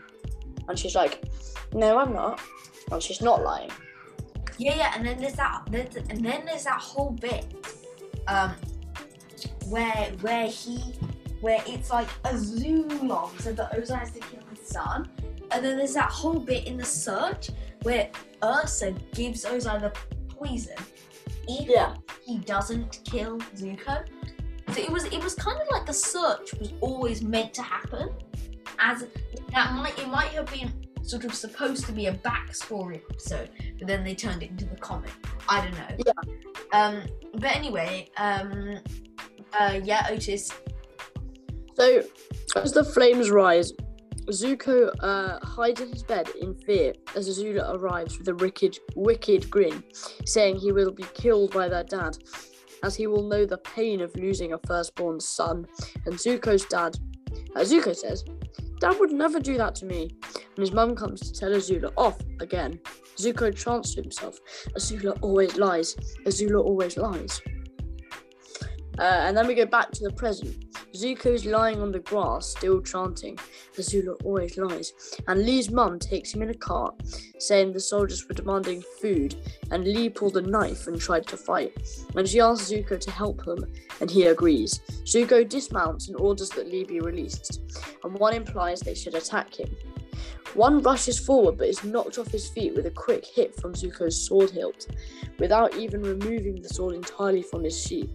and 0.70 0.78
she's 0.78 0.94
like, 0.94 1.22
"No, 1.72 1.98
I'm 1.98 2.12
not." 2.12 2.40
And 2.90 3.02
she's 3.02 3.20
not 3.20 3.42
lying. 3.42 3.70
Yeah, 4.58 4.74
yeah, 4.76 4.92
and 4.96 5.06
then 5.06 5.18
there's 5.20 5.34
that, 5.34 5.62
there's, 5.70 5.96
and 5.96 6.24
then 6.24 6.44
there's 6.44 6.64
that 6.64 6.80
whole 6.80 7.10
bit, 7.12 7.46
um, 8.28 8.54
where 9.68 10.12
where 10.20 10.46
he, 10.46 10.78
where 11.40 11.62
it's 11.66 11.90
like 11.90 12.08
a 12.24 12.36
zoo 12.36 12.86
long, 13.02 13.32
so 13.38 13.52
that 13.52 13.72
Ozai 13.72 13.98
has 14.00 14.10
to 14.12 14.20
kill 14.20 14.42
his 14.50 14.66
son, 14.66 15.08
and 15.50 15.64
then 15.64 15.76
there's 15.78 15.94
that 15.94 16.10
whole 16.10 16.38
bit 16.38 16.66
in 16.66 16.76
the 16.76 16.84
search 16.84 17.50
where 17.82 18.10
Ursa 18.44 18.92
gives 19.14 19.44
Ozai 19.44 19.80
the 19.80 19.92
poison 20.28 20.76
if 21.48 21.68
Yeah. 21.68 21.94
he 22.24 22.38
doesn't 22.38 23.00
kill 23.04 23.38
Zuko. 23.56 24.04
So 24.72 24.80
it 24.80 24.90
was 24.90 25.04
it 25.06 25.22
was 25.22 25.34
kind 25.34 25.58
of 25.60 25.66
like 25.70 25.86
the 25.86 25.92
search 25.94 26.52
was 26.60 26.72
always 26.80 27.22
meant 27.22 27.54
to 27.54 27.62
happen, 27.62 28.10
as 28.78 29.04
that 29.52 29.72
might 29.74 29.98
it 29.98 30.08
might 30.08 30.28
have 30.28 30.50
been 30.50 30.72
sort 31.02 31.24
of 31.24 31.34
supposed 31.34 31.86
to 31.86 31.92
be 31.92 32.06
a 32.06 32.14
backstory 32.14 33.00
episode, 33.10 33.50
but 33.78 33.86
then 33.86 34.04
they 34.04 34.14
turned 34.14 34.42
it 34.42 34.50
into 34.50 34.64
the 34.64 34.76
comic. 34.76 35.10
I 35.48 35.62
don't 35.62 35.72
know. 35.72 36.04
Yeah. 36.06 36.78
Um. 36.78 37.02
But 37.34 37.56
anyway. 37.56 38.08
Um. 38.16 38.78
Uh. 39.58 39.80
Yeah. 39.82 40.06
Otis. 40.10 40.52
So, 41.74 42.02
as 42.56 42.72
the 42.72 42.84
flames 42.84 43.30
rise, 43.30 43.72
Zuko 44.28 44.90
uh, 45.00 45.38
hides 45.44 45.80
in 45.80 45.90
his 45.90 46.02
bed 46.02 46.28
in 46.40 46.54
fear 46.54 46.92
as 47.16 47.28
Azula 47.28 47.74
arrives 47.74 48.18
with 48.18 48.28
a 48.28 48.34
wicked, 48.34 48.78
wicked 48.94 49.50
grin, 49.50 49.82
saying 50.24 50.56
he 50.56 50.72
will 50.72 50.92
be 50.92 51.04
killed 51.14 51.52
by 51.52 51.68
their 51.68 51.84
dad, 51.84 52.18
as 52.82 52.94
he 52.94 53.06
will 53.06 53.26
know 53.26 53.46
the 53.46 53.58
pain 53.58 54.00
of 54.00 54.14
losing 54.14 54.52
a 54.52 54.58
firstborn 54.66 55.20
son. 55.20 55.66
And 56.06 56.14
Zuko's 56.14 56.64
dad, 56.66 56.96
as 57.56 57.72
Zuko 57.72 57.96
says, 57.96 58.24
Dad 58.80 58.98
would 58.98 59.12
never 59.12 59.38
do 59.38 59.58
that 59.58 59.74
to 59.76 59.84
me. 59.84 60.16
And 60.34 60.58
his 60.58 60.72
mum 60.72 60.96
comes 60.96 61.20
to 61.20 61.32
tell 61.38 61.50
Azula 61.50 61.92
off 61.96 62.18
again. 62.40 62.80
Zuko 63.16 63.54
chants 63.54 63.94
to 63.94 64.00
himself, 64.00 64.40
Azula 64.76 65.18
always 65.20 65.56
lies, 65.58 65.94
Azula 66.26 66.64
always 66.64 66.96
lies. 66.96 67.42
Uh, 69.00 69.24
and 69.24 69.34
then 69.34 69.46
we 69.46 69.54
go 69.54 69.64
back 69.64 69.90
to 69.90 70.04
the 70.04 70.12
present. 70.12 70.76
Zuko's 70.94 71.46
lying 71.46 71.80
on 71.80 71.90
the 71.90 72.00
grass, 72.00 72.48
still 72.48 72.82
chanting, 72.82 73.38
Azula 73.78 74.14
always 74.24 74.58
lies. 74.58 74.92
And 75.26 75.42
Lee's 75.42 75.70
mum 75.70 75.98
takes 75.98 76.34
him 76.34 76.42
in 76.42 76.50
a 76.50 76.54
cart, 76.54 77.00
saying 77.38 77.72
the 77.72 77.80
soldiers 77.80 78.28
were 78.28 78.34
demanding 78.34 78.82
food, 79.00 79.36
and 79.70 79.84
Lee 79.84 80.10
pulled 80.10 80.36
a 80.36 80.42
knife 80.42 80.86
and 80.86 81.00
tried 81.00 81.26
to 81.28 81.38
fight. 81.38 81.72
And 82.14 82.28
she 82.28 82.40
asks 82.40 82.70
Zuko 82.70 83.00
to 83.00 83.10
help 83.10 83.42
them, 83.42 83.64
and 84.02 84.10
he 84.10 84.24
agrees. 84.24 84.80
Zuko 85.04 85.48
dismounts 85.48 86.08
and 86.08 86.20
orders 86.20 86.50
that 86.50 86.68
Lee 86.68 86.84
be 86.84 87.00
released, 87.00 87.62
and 88.04 88.12
one 88.12 88.34
implies 88.34 88.80
they 88.80 88.94
should 88.94 89.14
attack 89.14 89.58
him. 89.58 89.74
One 90.52 90.82
rushes 90.82 91.18
forward 91.18 91.56
but 91.56 91.68
is 91.68 91.84
knocked 91.84 92.18
off 92.18 92.28
his 92.28 92.50
feet 92.50 92.74
with 92.74 92.84
a 92.84 92.90
quick 92.90 93.24
hit 93.24 93.58
from 93.58 93.72
Zuko's 93.72 94.20
sword 94.20 94.50
hilt, 94.50 94.88
without 95.38 95.74
even 95.76 96.02
removing 96.02 96.60
the 96.60 96.68
sword 96.68 96.94
entirely 96.94 97.40
from 97.40 97.64
his 97.64 97.80
sheath. 97.80 98.10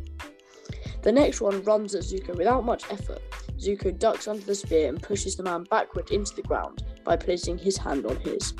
The 1.05 1.11
next 1.11 1.39
one 1.39 1.61
runs 1.61 1.93
at 1.93 2.01
Zuko 2.01 2.35
without 2.35 2.65
much 2.65 2.91
effort. 2.91 3.21
Zuko 3.59 3.97
ducks 3.97 4.27
under 4.27 4.43
the 4.43 4.55
spear 4.55 4.89
and 4.89 4.99
pushes 4.99 5.35
the 5.35 5.43
man 5.43 5.63
backward 5.69 6.09
into 6.09 6.35
the 6.35 6.41
ground 6.41 6.83
by 7.03 7.15
placing 7.15 7.59
his 7.59 7.77
hand 7.77 8.07
on 8.07 8.15
his. 8.21 8.55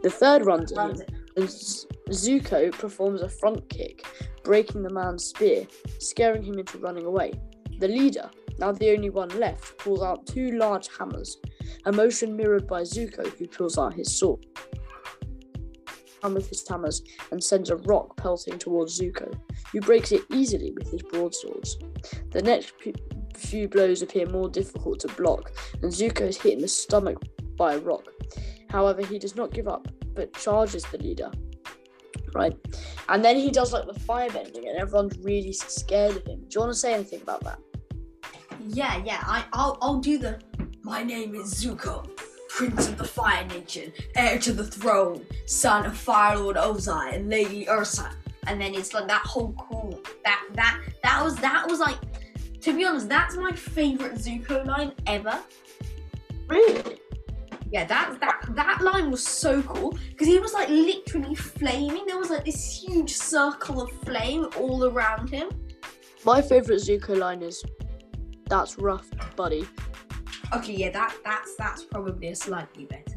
The 0.00 0.08
third 0.08 0.46
runs 0.46 0.70
at 0.70 0.92
him, 0.92 1.02
and 1.36 1.48
Zuko 1.48 2.70
performs 2.70 3.22
a 3.22 3.28
front 3.28 3.68
kick, 3.70 4.06
breaking 4.44 4.84
the 4.84 4.92
man's 4.92 5.24
spear, 5.24 5.66
scaring 5.98 6.44
him 6.44 6.60
into 6.60 6.78
running 6.78 7.06
away. 7.06 7.32
The 7.80 7.88
leader, 7.88 8.30
now 8.60 8.70
the 8.70 8.92
only 8.92 9.10
one 9.10 9.30
left, 9.40 9.76
pulls 9.78 10.00
out 10.00 10.28
two 10.28 10.52
large 10.52 10.88
hammers, 10.96 11.38
a 11.86 11.90
motion 11.90 12.36
mirrored 12.36 12.68
by 12.68 12.82
Zuko, 12.82 13.26
who 13.36 13.48
pulls 13.48 13.78
out 13.78 13.94
his 13.94 14.16
sword. 14.16 14.46
With 16.32 16.48
his 16.48 16.66
hammers 16.66 17.02
and 17.32 17.44
sends 17.44 17.68
a 17.68 17.76
rock 17.76 18.16
pelting 18.16 18.58
towards 18.58 18.98
Zuko, 18.98 19.38
who 19.70 19.80
breaks 19.82 20.10
it 20.10 20.22
easily 20.32 20.72
with 20.72 20.90
his 20.90 21.02
broadswords. 21.02 21.76
The 22.30 22.40
next 22.40 22.72
few 23.36 23.68
blows 23.68 24.00
appear 24.00 24.26
more 24.26 24.48
difficult 24.48 25.00
to 25.00 25.08
block, 25.08 25.52
and 25.82 25.92
Zuko 25.92 26.22
is 26.22 26.38
hit 26.38 26.54
in 26.54 26.60
the 26.60 26.68
stomach 26.68 27.18
by 27.56 27.74
a 27.74 27.78
rock. 27.78 28.06
However, 28.70 29.04
he 29.04 29.18
does 29.18 29.36
not 29.36 29.52
give 29.52 29.68
up, 29.68 29.86
but 30.14 30.32
charges 30.32 30.84
the 30.84 30.96
leader. 30.96 31.30
Right, 32.34 32.56
and 33.10 33.22
then 33.22 33.36
he 33.36 33.50
does 33.50 33.74
like 33.74 33.86
the 33.86 33.92
firebending, 33.92 34.66
and 34.66 34.78
everyone's 34.78 35.18
really 35.18 35.52
scared 35.52 36.16
of 36.16 36.26
him. 36.26 36.40
Do 36.40 36.48
you 36.54 36.60
want 36.60 36.72
to 36.72 36.78
say 36.78 36.94
anything 36.94 37.20
about 37.20 37.44
that? 37.44 37.58
Yeah. 38.68 39.02
Yeah. 39.04 39.22
I. 39.22 39.44
I'll. 39.52 39.76
I'll 39.82 39.98
do 39.98 40.16
the. 40.16 40.40
My 40.82 41.02
name 41.02 41.34
is 41.34 41.52
Zuko. 41.54 42.13
Prince 42.54 42.86
of 42.86 42.96
the 42.96 43.04
Fire 43.04 43.44
Nation, 43.48 43.92
heir 44.14 44.38
to 44.38 44.52
the 44.52 44.62
throne, 44.62 45.26
son 45.44 45.86
of 45.86 45.96
Fire 45.96 46.38
Lord 46.38 46.54
Ozai 46.54 47.16
and 47.16 47.28
Lady 47.28 47.68
Ursa. 47.68 48.12
And 48.46 48.60
then 48.60 48.76
it's 48.76 48.94
like 48.94 49.08
that 49.08 49.22
whole 49.22 49.52
cool 49.58 50.00
that 50.24 50.40
that 50.52 50.80
that 51.02 51.24
was 51.24 51.34
that 51.38 51.68
was 51.68 51.80
like 51.80 51.98
to 52.60 52.72
be 52.72 52.84
honest, 52.84 53.08
that's 53.08 53.36
my 53.36 53.50
favorite 53.50 54.14
Zuko 54.14 54.64
line 54.64 54.92
ever. 55.08 55.36
Really? 56.46 57.00
Yeah, 57.72 57.86
that 57.86 58.20
that 58.20 58.46
that 58.54 58.80
line 58.80 59.10
was 59.10 59.26
so 59.26 59.60
cool 59.62 59.98
because 60.10 60.28
he 60.28 60.38
was 60.38 60.54
like 60.54 60.68
literally 60.68 61.34
flaming. 61.34 62.06
There 62.06 62.18
was 62.18 62.30
like 62.30 62.44
this 62.44 62.80
huge 62.80 63.14
circle 63.14 63.82
of 63.82 63.90
flame 64.04 64.46
all 64.56 64.84
around 64.84 65.28
him. 65.28 65.48
My 66.24 66.40
favorite 66.40 66.82
Zuko 66.82 67.18
line 67.18 67.42
is, 67.42 67.64
"That's 68.48 68.78
rough, 68.78 69.10
buddy." 69.34 69.66
Okay, 70.52 70.74
yeah, 70.74 70.90
that 70.90 71.16
that's 71.24 71.54
that's 71.56 71.84
probably 71.84 72.28
a 72.28 72.36
slightly 72.36 72.84
better. 72.84 73.14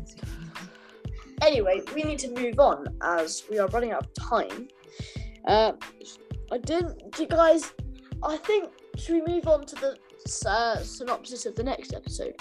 Anyway, 1.41 1.81
we 1.93 2.03
need 2.03 2.19
to 2.19 2.31
move 2.31 2.59
on 2.59 2.87
as 3.01 3.43
we 3.49 3.59
are 3.59 3.67
running 3.67 3.91
out 3.91 4.07
of 4.07 4.13
time. 4.13 4.67
Uh, 5.45 5.73
I 6.51 6.57
didn't. 6.57 7.11
Do 7.11 7.23
you 7.23 7.29
guys? 7.29 7.73
I 8.23 8.37
think 8.37 8.71
should 8.97 9.15
we 9.15 9.33
move 9.33 9.47
on 9.47 9.65
to 9.65 9.75
the 9.75 10.49
uh, 10.49 10.77
synopsis 10.77 11.45
of 11.45 11.55
the 11.55 11.63
next 11.63 11.93
episode? 11.93 12.35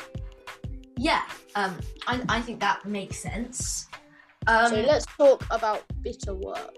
Yeah, 0.96 1.22
um, 1.55 1.79
I, 2.07 2.22
I 2.29 2.40
think 2.40 2.59
that 2.61 2.87
makes 2.87 3.18
sense. 3.18 3.87
Um, 4.46 4.70
so 4.70 4.81
let's 4.81 5.05
talk 5.07 5.44
about 5.51 5.85
bitter 6.03 6.35
work. 6.35 6.75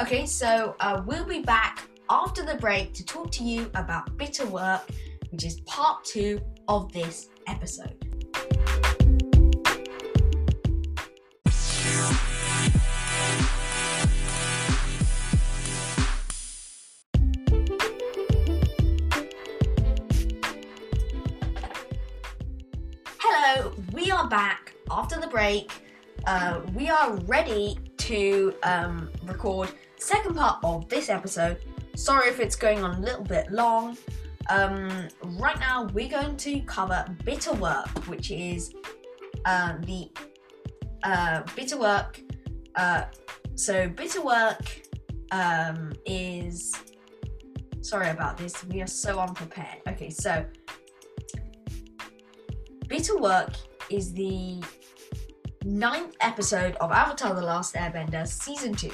okay, 0.00 0.26
so 0.26 0.74
uh, 0.80 1.02
we'll 1.06 1.24
be 1.24 1.40
back 1.40 1.88
after 2.10 2.44
the 2.44 2.56
break 2.56 2.92
to 2.94 3.04
talk 3.04 3.30
to 3.32 3.44
you 3.44 3.70
about 3.74 4.16
bitter 4.16 4.46
work, 4.46 4.82
which 5.30 5.44
is 5.44 5.60
part 5.60 6.04
two 6.04 6.40
of 6.68 6.92
this 6.92 7.28
episode. 7.46 7.94
Hello, 23.18 23.72
we 23.92 24.10
are 24.10 24.28
back 24.28 24.74
after 24.90 25.20
the 25.20 25.26
break. 25.26 25.70
Uh, 26.26 26.60
we 26.74 26.88
are 26.88 27.14
ready 27.26 27.78
to 27.98 28.54
um, 28.62 29.10
record 29.24 29.70
second 29.96 30.36
part 30.36 30.58
of 30.62 30.88
this 30.88 31.08
episode. 31.08 31.58
Sorry 31.96 32.28
if 32.28 32.40
it's 32.40 32.56
going 32.56 32.82
on 32.82 32.96
a 32.96 33.00
little 33.00 33.24
bit 33.24 33.50
long. 33.52 33.96
Um, 34.50 35.08
right 35.22 35.58
now, 35.58 35.88
we're 35.94 36.08
going 36.08 36.36
to 36.36 36.60
cover 36.60 37.04
bitter 37.24 37.52
work, 37.54 37.88
which 38.06 38.30
is 38.30 38.74
uh, 39.44 39.76
the 39.80 40.10
uh, 41.02 41.42
bitter 41.56 41.78
work. 41.78 42.20
Uh, 42.76 43.04
so 43.54 43.88
bitter 43.88 44.22
work 44.22 44.82
um, 45.30 45.92
is. 46.06 46.74
Sorry 47.80 48.08
about 48.08 48.38
this. 48.38 48.64
We 48.64 48.80
are 48.80 48.86
so 48.86 49.18
unprepared. 49.20 49.82
Okay, 49.88 50.08
so 50.10 50.44
bitter 52.88 53.18
work 53.18 53.50
is 53.90 54.12
the 54.14 54.62
ninth 55.64 56.16
episode 56.20 56.76
of 56.76 56.90
Avatar: 56.92 57.34
The 57.34 57.42
Last 57.42 57.74
Airbender, 57.74 58.26
season 58.26 58.74
two. 58.74 58.92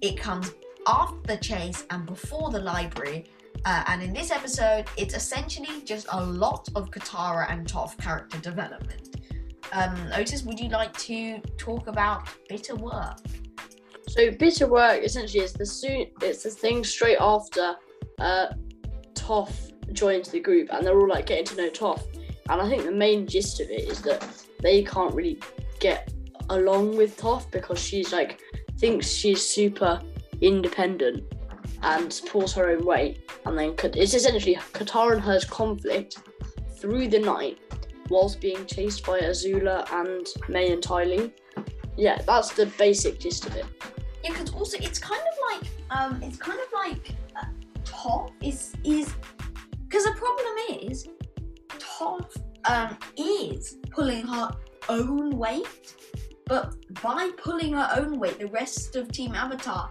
It 0.00 0.16
comes 0.16 0.52
after 0.86 1.20
the 1.24 1.36
chase 1.36 1.84
and 1.90 2.06
before 2.06 2.50
the 2.50 2.60
library. 2.60 3.26
Uh, 3.64 3.84
and 3.88 4.02
in 4.02 4.12
this 4.12 4.30
episode, 4.30 4.86
it's 4.96 5.14
essentially 5.14 5.82
just 5.84 6.06
a 6.12 6.24
lot 6.24 6.68
of 6.74 6.90
Katara 6.90 7.50
and 7.50 7.66
Toph 7.66 7.96
character 7.98 8.38
development. 8.38 9.16
Um, 9.72 9.94
Otis, 10.14 10.44
would 10.44 10.58
you 10.58 10.68
like 10.68 10.96
to 10.98 11.40
talk 11.56 11.86
about 11.88 12.28
bitter 12.48 12.74
work? 12.74 13.18
So 14.08 14.30
bitter 14.30 14.66
work 14.66 15.02
essentially 15.02 15.44
is 15.44 15.52
the 15.52 15.66
soon. 15.66 16.06
It's 16.22 16.42
the 16.42 16.50
thing 16.50 16.82
straight 16.84 17.18
after 17.20 17.74
uh, 18.18 18.46
Toph 19.14 19.72
joins 19.92 20.30
the 20.30 20.40
group, 20.40 20.72
and 20.72 20.86
they're 20.86 20.98
all 20.98 21.08
like 21.08 21.26
getting 21.26 21.44
to 21.46 21.56
know 21.56 21.70
Toph. 21.70 22.02
And 22.48 22.62
I 22.62 22.68
think 22.68 22.84
the 22.84 22.92
main 22.92 23.26
gist 23.26 23.60
of 23.60 23.68
it 23.68 23.88
is 23.88 24.00
that 24.02 24.26
they 24.60 24.82
can't 24.82 25.14
really 25.14 25.38
get 25.80 26.12
along 26.50 26.96
with 26.96 27.18
Toph 27.18 27.50
because 27.50 27.78
she's 27.78 28.12
like 28.12 28.40
thinks 28.78 29.08
she's 29.08 29.46
super 29.46 30.00
independent 30.40 31.24
and 31.82 32.20
pulls 32.28 32.54
her 32.54 32.70
own 32.70 32.84
weight. 32.84 33.30
And 33.46 33.58
then 33.58 33.74
it's 33.94 34.14
essentially 34.14 34.56
Katara 34.72 35.12
and 35.12 35.20
her's 35.20 35.44
conflict 35.44 36.18
through 36.78 37.08
the 37.08 37.18
night 37.18 37.58
whilst 38.08 38.40
being 38.40 38.64
chased 38.66 39.04
by 39.04 39.20
Azula 39.20 39.90
and 39.92 40.26
Mai 40.48 40.72
and 40.72 40.82
Ty 40.82 41.04
Lee. 41.04 41.32
Yeah, 41.96 42.20
that's 42.26 42.52
the 42.52 42.66
basic 42.78 43.18
gist 43.20 43.46
of 43.46 43.56
it. 43.56 43.66
Yeah, 44.22 44.30
because 44.30 44.52
also 44.52 44.78
it's 44.78 44.98
kind 44.98 45.20
of 45.20 45.60
like 45.60 45.70
um, 45.90 46.22
it's 46.22 46.36
kind 46.36 46.58
of 46.58 46.66
like 46.72 47.14
uh, 47.36 47.46
Toph 47.84 48.30
is 48.42 48.74
is 48.84 49.12
because 49.86 50.04
the 50.04 50.12
problem 50.12 50.82
is 50.82 51.08
Toph 51.68 52.36
um 52.64 52.96
is 53.16 53.78
pulling 53.90 54.26
her 54.26 54.50
own 54.88 55.30
weight, 55.30 55.94
but 56.46 56.74
by 57.02 57.30
pulling 57.36 57.72
her 57.72 57.90
own 57.96 58.18
weight, 58.18 58.38
the 58.38 58.48
rest 58.48 58.96
of 58.96 59.10
Team 59.10 59.34
Avatar 59.34 59.90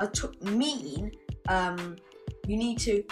are 0.00 0.10
to 0.10 0.32
mean 0.40 1.12
um 1.48 1.96
you 2.46 2.56
need 2.56 2.78
to 2.80 3.02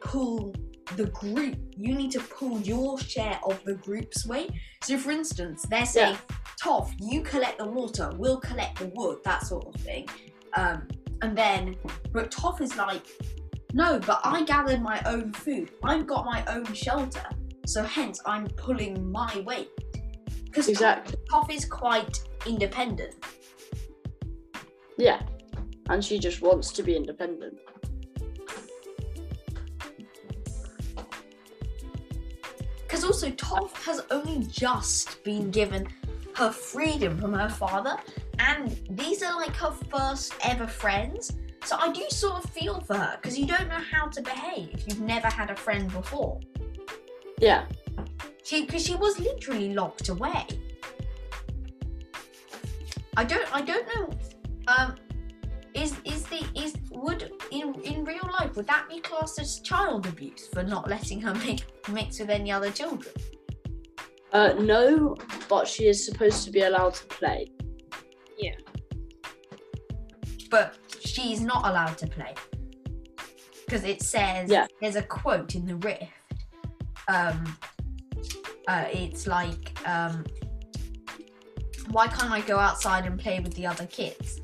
pull 0.00 0.54
the 0.96 1.06
group. 1.06 1.56
You 1.76 1.94
need 1.94 2.10
to 2.12 2.20
pull 2.20 2.60
your 2.60 2.98
share 2.98 3.38
of 3.44 3.62
the 3.64 3.74
group's 3.74 4.26
weight. 4.26 4.50
So, 4.82 4.98
for 4.98 5.10
instance, 5.10 5.64
they're 5.70 5.86
saying, 5.86 6.18
Toph, 6.62 6.92
you 6.98 7.22
collect 7.22 7.58
the 7.58 7.66
water, 7.66 8.10
we'll 8.16 8.40
collect 8.40 8.78
the 8.78 8.90
wood, 8.94 9.18
that 9.24 9.46
sort 9.46 9.66
of 9.66 9.80
thing. 9.80 10.08
Um, 10.56 10.88
and 11.22 11.36
then, 11.36 11.76
but 12.12 12.30
Toph 12.30 12.60
is 12.60 12.76
like, 12.76 13.06
no, 13.72 14.00
but 14.00 14.20
I 14.24 14.42
gathered 14.42 14.82
my 14.82 15.00
own 15.06 15.32
food. 15.32 15.70
I've 15.84 16.06
got 16.06 16.24
my 16.24 16.44
own 16.46 16.72
shelter. 16.72 17.24
So 17.66 17.84
hence, 17.84 18.20
I'm 18.26 18.48
pulling 18.48 19.10
my 19.10 19.40
weight. 19.46 19.70
Because 20.44 20.68
Exactly. 20.68 21.16
Toph 21.30 21.52
is 21.54 21.64
quite 21.64 22.18
independent. 22.46 23.14
Yeah. 24.98 25.22
And 25.88 26.04
she 26.04 26.18
just 26.18 26.42
wants 26.42 26.72
to 26.72 26.82
be 26.82 26.96
independent. 26.96 27.58
Because 32.90 33.04
also, 33.04 33.30
Toph 33.30 33.72
has 33.84 34.02
only 34.10 34.44
just 34.46 35.22
been 35.22 35.52
given 35.52 35.86
her 36.34 36.50
freedom 36.50 37.20
from 37.20 37.32
her 37.34 37.48
father, 37.48 37.96
and 38.40 38.76
these 38.90 39.22
are 39.22 39.36
like 39.36 39.54
her 39.54 39.70
first 39.70 40.34
ever 40.42 40.66
friends. 40.66 41.30
So 41.64 41.76
I 41.78 41.92
do 41.92 42.04
sort 42.10 42.42
of 42.42 42.50
feel 42.50 42.80
for 42.80 42.96
her 42.96 43.16
because 43.22 43.38
you 43.38 43.46
don't 43.46 43.68
know 43.68 43.78
how 43.92 44.08
to 44.08 44.20
behave 44.20 44.70
if 44.74 44.88
you've 44.88 45.02
never 45.02 45.28
had 45.28 45.50
a 45.50 45.54
friend 45.54 45.88
before. 45.92 46.40
Yeah. 47.38 47.66
She 48.42 48.66
because 48.66 48.84
she 48.84 48.96
was 48.96 49.20
literally 49.20 49.72
locked 49.72 50.08
away. 50.08 50.44
I 53.16 53.22
don't 53.22 53.54
I 53.54 53.60
don't 53.60 53.86
know. 53.94 54.10
Um, 54.66 54.96
is 55.74 55.94
is 56.04 56.19
is 56.19 56.19
would 58.60 58.66
that 58.66 58.86
be 58.90 59.00
classed 59.00 59.40
as 59.40 59.60
child 59.60 60.06
abuse 60.06 60.46
for 60.48 60.62
not 60.62 60.86
letting 60.86 61.18
her 61.18 61.34
make 61.46 61.62
mix 61.88 62.20
with 62.20 62.28
any 62.28 62.52
other 62.52 62.70
children? 62.70 63.14
Uh, 64.34 64.52
no, 64.58 65.16
but 65.48 65.66
she 65.66 65.86
is 65.86 66.04
supposed 66.04 66.44
to 66.44 66.50
be 66.50 66.60
allowed 66.60 66.92
to 66.92 67.06
play. 67.06 67.46
Yeah. 68.38 68.56
But 70.50 70.76
she's 71.00 71.40
not 71.40 71.66
allowed 71.66 71.96
to 71.98 72.06
play 72.06 72.34
because 73.64 73.82
it 73.84 74.02
says 74.02 74.50
Yeah. 74.50 74.66
there's 74.82 74.96
a 74.96 75.02
quote 75.04 75.54
in 75.54 75.64
the 75.64 75.76
rift 75.76 76.12
um 77.08 77.56
uh, 78.68 78.84
it's 78.92 79.26
like 79.26 79.72
um 79.88 80.22
why 81.92 82.06
can't 82.08 82.30
i 82.32 82.40
go 82.42 82.58
outside 82.58 83.06
and 83.06 83.18
play 83.18 83.38
with 83.40 83.54
the 83.54 83.64
other 83.64 83.86
kids 83.86 84.40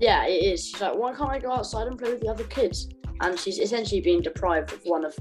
Yeah, 0.00 0.26
it 0.26 0.42
is. 0.42 0.66
She's 0.66 0.80
like, 0.80 0.94
why 0.96 1.14
can't 1.14 1.30
I 1.30 1.38
go 1.38 1.52
outside 1.52 1.86
and 1.86 1.98
play 1.98 2.10
with 2.10 2.20
the 2.20 2.28
other 2.28 2.44
kids? 2.44 2.88
And 3.20 3.38
she's 3.38 3.58
essentially 3.58 4.00
being 4.00 4.22
deprived 4.22 4.72
of 4.72 4.80
one 4.84 5.04
of, 5.04 5.16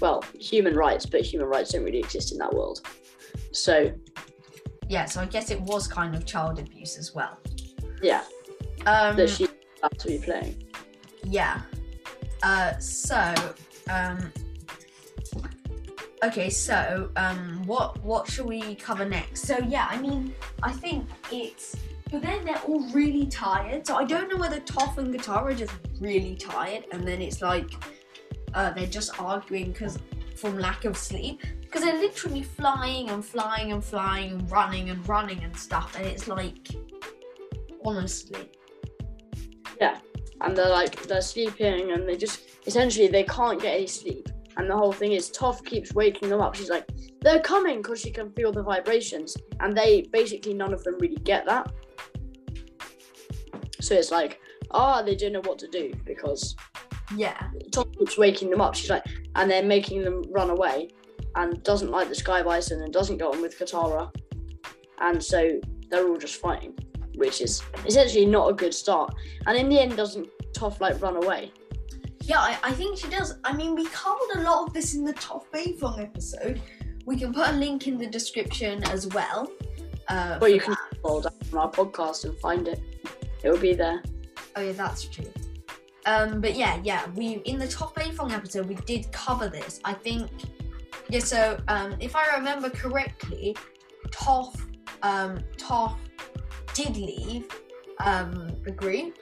well, 0.00 0.22
human 0.38 0.76
rights, 0.76 1.06
but 1.06 1.22
human 1.22 1.48
rights 1.48 1.72
don't 1.72 1.84
really 1.84 1.98
exist 1.98 2.32
in 2.32 2.38
that 2.38 2.52
world. 2.52 2.86
So, 3.50 3.92
yeah 4.92 5.06
so 5.06 5.20
i 5.20 5.24
guess 5.24 5.50
it 5.50 5.60
was 5.62 5.88
kind 5.88 6.14
of 6.14 6.26
child 6.26 6.58
abuse 6.58 6.98
as 6.98 7.14
well 7.14 7.38
yeah, 8.02 8.24
um 8.86 9.16
that 9.16 9.30
she's 9.30 9.48
allowed 9.80 9.98
to 9.98 10.08
be 10.08 10.18
playing. 10.18 10.62
yeah 11.24 11.62
uh 12.42 12.76
so 12.78 13.32
um 13.88 14.32
okay 16.22 16.50
so 16.50 17.10
um 17.16 17.62
what 17.66 18.02
what 18.04 18.28
should 18.28 18.46
we 18.46 18.74
cover 18.74 19.08
next 19.08 19.46
so 19.46 19.56
yeah 19.66 19.86
i 19.90 19.98
mean 19.98 20.34
i 20.62 20.70
think 20.70 21.06
it's 21.30 21.76
but 22.12 22.22
then 22.22 22.44
they're 22.44 22.62
all 22.68 22.86
really 22.90 23.26
tired 23.26 23.86
so 23.86 23.96
i 23.96 24.04
don't 24.04 24.30
know 24.30 24.36
whether 24.36 24.60
Toph 24.60 24.98
and 24.98 25.12
Katara 25.14 25.42
are 25.42 25.54
just 25.54 25.72
really 26.00 26.36
tired 26.36 26.84
and 26.92 27.08
then 27.08 27.20
it's 27.22 27.40
like 27.42 27.72
uh 28.54 28.70
they're 28.70 28.86
just 28.86 29.18
arguing 29.20 29.72
because 29.72 29.98
from 30.36 30.58
lack 30.58 30.84
of 30.84 30.96
sleep 30.96 31.42
because 31.62 31.82
they're 31.82 31.98
literally 31.98 32.42
flying 32.42 33.10
and 33.10 33.24
flying 33.24 33.72
and 33.72 33.82
flying 33.82 34.32
and 34.32 34.50
running 34.50 34.90
and 34.90 35.08
running 35.08 35.42
and 35.42 35.56
stuff 35.56 35.96
and 35.96 36.06
it's 36.06 36.28
like 36.28 36.68
honestly 37.84 38.50
Yeah. 39.80 39.98
And 40.40 40.56
they're 40.56 40.68
like, 40.68 41.02
they're 41.04 41.20
sleeping 41.22 41.92
and 41.92 42.08
they 42.08 42.16
just, 42.16 42.42
essentially, 42.66 43.08
they 43.08 43.24
can't 43.24 43.60
get 43.60 43.74
any 43.74 43.86
sleep. 43.86 44.28
And 44.56 44.68
the 44.68 44.76
whole 44.76 44.92
thing 44.92 45.12
is, 45.12 45.30
Toph 45.30 45.64
keeps 45.64 45.94
waking 45.94 46.28
them 46.28 46.40
up. 46.40 46.54
She's 46.54 46.70
like, 46.70 46.86
they're 47.20 47.40
coming 47.40 47.78
because 47.78 48.00
she 48.00 48.10
can 48.10 48.30
feel 48.32 48.52
the 48.52 48.62
vibrations. 48.62 49.36
And 49.60 49.76
they, 49.76 50.02
basically, 50.12 50.54
none 50.54 50.72
of 50.72 50.82
them 50.84 50.98
really 51.00 51.16
get 51.16 51.46
that. 51.46 51.72
So 53.82 53.94
it's 53.94 54.10
like, 54.10 54.40
ah, 54.70 55.02
they 55.02 55.14
don't 55.16 55.32
know 55.32 55.42
what 55.42 55.58
to 55.60 55.68
do 55.68 55.92
because 56.04 56.56
yeah 57.16 57.48
Tom 57.72 57.90
keeps 57.98 58.16
waking 58.16 58.48
them 58.48 58.60
up. 58.60 58.74
She's 58.74 58.88
like, 58.90 59.04
and 59.34 59.50
they're 59.50 59.62
making 59.62 60.02
them 60.02 60.22
run 60.30 60.50
away, 60.50 60.90
and 61.34 61.62
doesn't 61.62 61.90
like 61.90 62.08
the 62.08 62.14
Sky 62.14 62.42
Bison 62.42 62.82
and 62.82 62.92
doesn't 62.92 63.18
go 63.18 63.32
on 63.32 63.42
with 63.42 63.58
Katara, 63.58 64.10
and 65.00 65.22
so 65.22 65.60
they're 65.90 66.08
all 66.08 66.16
just 66.16 66.36
fighting, 66.36 66.74
which 67.16 67.40
is 67.42 67.62
essentially 67.84 68.24
not 68.24 68.48
a 68.48 68.54
good 68.54 68.72
start. 68.72 69.14
And 69.46 69.58
in 69.58 69.68
the 69.68 69.78
end, 69.80 69.96
doesn't 69.96 70.28
Toph 70.54 70.80
like 70.80 71.02
run 71.02 71.16
away? 71.16 71.52
Yeah, 72.24 72.38
I, 72.38 72.56
I 72.62 72.72
think 72.72 72.96
she 72.98 73.08
does. 73.08 73.34
I 73.42 73.52
mean, 73.52 73.74
we 73.74 73.84
covered 73.86 74.36
a 74.36 74.42
lot 74.42 74.66
of 74.66 74.72
this 74.72 74.94
in 74.94 75.04
the 75.04 75.14
Toph 75.14 75.44
Beifong 75.52 76.00
episode. 76.00 76.62
We 77.04 77.18
can 77.18 77.32
put 77.32 77.48
a 77.48 77.52
link 77.52 77.88
in 77.88 77.98
the 77.98 78.06
description 78.06 78.84
as 78.84 79.08
well. 79.08 79.50
Uh, 80.08 80.38
Well, 80.40 80.50
you 80.50 80.60
can 80.60 80.76
scroll 80.94 81.20
down 81.20 81.32
on 81.52 81.58
our 81.58 81.70
podcast 81.70 82.24
and 82.24 82.38
find 82.38 82.68
it. 82.68 82.80
It 83.42 83.50
will 83.50 83.58
be 83.58 83.74
there. 83.74 84.02
Oh 84.56 84.60
yeah, 84.60 84.72
that's 84.72 85.04
true. 85.04 85.32
Um, 86.06 86.40
but 86.40 86.56
yeah, 86.56 86.80
yeah, 86.82 87.08
we 87.14 87.42
in 87.44 87.58
the 87.58 87.66
Toph 87.66 87.92
eight 87.98 88.12
Beifong 88.12 88.32
episode 88.32 88.66
we 88.66 88.74
did 88.74 89.10
cover 89.12 89.48
this. 89.48 89.80
I 89.84 89.94
think. 89.94 90.30
Yeah. 91.08 91.20
So 91.20 91.58
um, 91.68 91.96
if 92.00 92.16
I 92.16 92.36
remember 92.36 92.70
correctly, 92.70 93.56
Toph, 94.10 94.60
um, 95.02 95.38
Toph 95.56 95.96
did 96.74 96.96
leave 96.96 97.46
um, 98.00 98.56
the 98.64 98.70
group, 98.70 99.18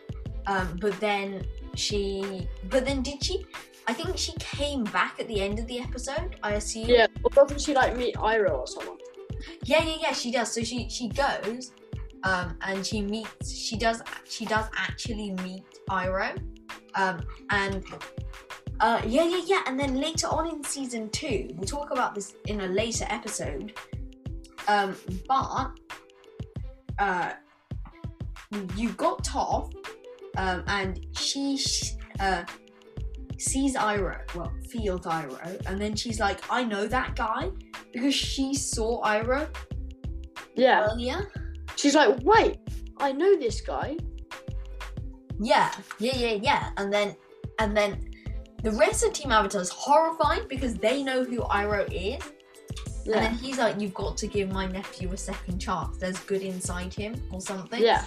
um, 0.47 0.77
but 0.81 0.99
then 1.01 1.45
she, 1.75 2.49
but 2.69 2.85
then 2.85 3.03
did 3.03 3.23
she? 3.23 3.47
I 3.87 3.93
think 3.93 4.17
she 4.17 4.33
came 4.39 4.85
back 4.85 5.19
at 5.19 5.27
the 5.29 5.41
end 5.41 5.59
of 5.59 5.67
the 5.67 5.81
episode. 5.81 6.37
I 6.43 6.53
assume. 6.53 6.89
Yeah, 6.89 7.07
but 7.23 7.33
doesn't 7.33 7.61
she 7.61 7.75
like 7.75 7.97
meet 7.97 8.15
Iroh 8.17 8.61
or 8.61 8.67
someone? 8.67 8.99
Yeah, 9.65 9.83
yeah, 9.83 9.97
yeah. 10.01 10.13
She 10.13 10.31
does. 10.31 10.53
So 10.53 10.63
she 10.63 10.89
she 10.89 11.09
goes, 11.09 11.73
um, 12.25 12.57
and 12.63 12.85
she 12.85 13.01
meets. 13.03 13.51
She 13.53 13.77
does. 13.77 14.03
She 14.25 14.45
does 14.45 14.67
actually 14.77 15.33
meet 15.43 15.65
Iroh, 15.89 16.37
um, 16.95 17.21
and 17.51 17.85
uh, 18.81 19.01
yeah, 19.07 19.25
yeah, 19.25 19.43
yeah. 19.47 19.63
And 19.67 19.79
then 19.79 19.97
later 20.01 20.27
on 20.29 20.49
in 20.49 20.63
season 20.65 21.09
two, 21.11 21.49
we'll 21.55 21.67
talk 21.67 21.91
about 21.91 22.15
this 22.15 22.35
in 22.47 22.61
a 22.63 22.67
later 22.67 23.07
episode. 23.09 23.73
Um, 24.69 24.95
but 25.27 25.71
uh, 26.99 27.33
you 28.77 28.91
got 28.91 29.25
Toph, 29.25 29.73
um, 30.37 30.63
and 30.67 31.07
she 31.17 31.59
uh 32.21 32.45
sees 33.39 33.75
Iroh, 33.75 34.21
Well, 34.35 34.53
feels 34.69 35.01
Iroh, 35.07 35.67
and 35.67 35.81
then 35.81 35.97
she's 35.97 36.21
like, 36.21 36.41
"I 36.51 36.63
know 36.65 36.87
that 36.87 37.17
guy." 37.17 37.51
Because 37.93 38.15
she 38.15 38.55
saw 38.55 39.03
Iroh 39.03 39.49
Yeah. 40.55 40.89
earlier. 40.93 41.29
She's 41.81 41.95
like, 41.95 42.19
wait, 42.23 42.59
I 42.99 43.13
know 43.13 43.39
this 43.39 43.61
guy. 43.63 43.97
Yeah, 45.41 45.73
yeah, 45.99 46.17
yeah, 46.17 46.39
yeah. 46.43 46.71
And 46.77 46.93
then, 46.93 47.17
and 47.59 47.75
then, 47.75 48.11
the 48.63 48.73
rest 48.73 49.03
of 49.03 49.15
Team 49.15 49.33
Avatar 49.33 49.63
is 49.63 49.71
horrified 49.71 50.47
because 50.49 50.75
they 50.75 51.03
know 51.03 51.25
who 51.25 51.41
Iroh 51.41 51.89
is. 51.91 52.23
And 53.07 53.15
then 53.15 53.35
he's 53.35 53.59
like, 53.59 53.81
"You've 53.81 53.95
got 53.95 54.19
to 54.19 54.27
give 54.27 54.53
my 54.53 54.67
nephew 54.67 55.11
a 55.11 55.17
second 55.17 55.59
chance. 55.59 55.97
There's 55.97 56.19
good 56.21 56.43
inside 56.43 56.93
him, 56.93 57.15
or 57.33 57.41
something." 57.41 57.83
Yeah. 57.83 58.05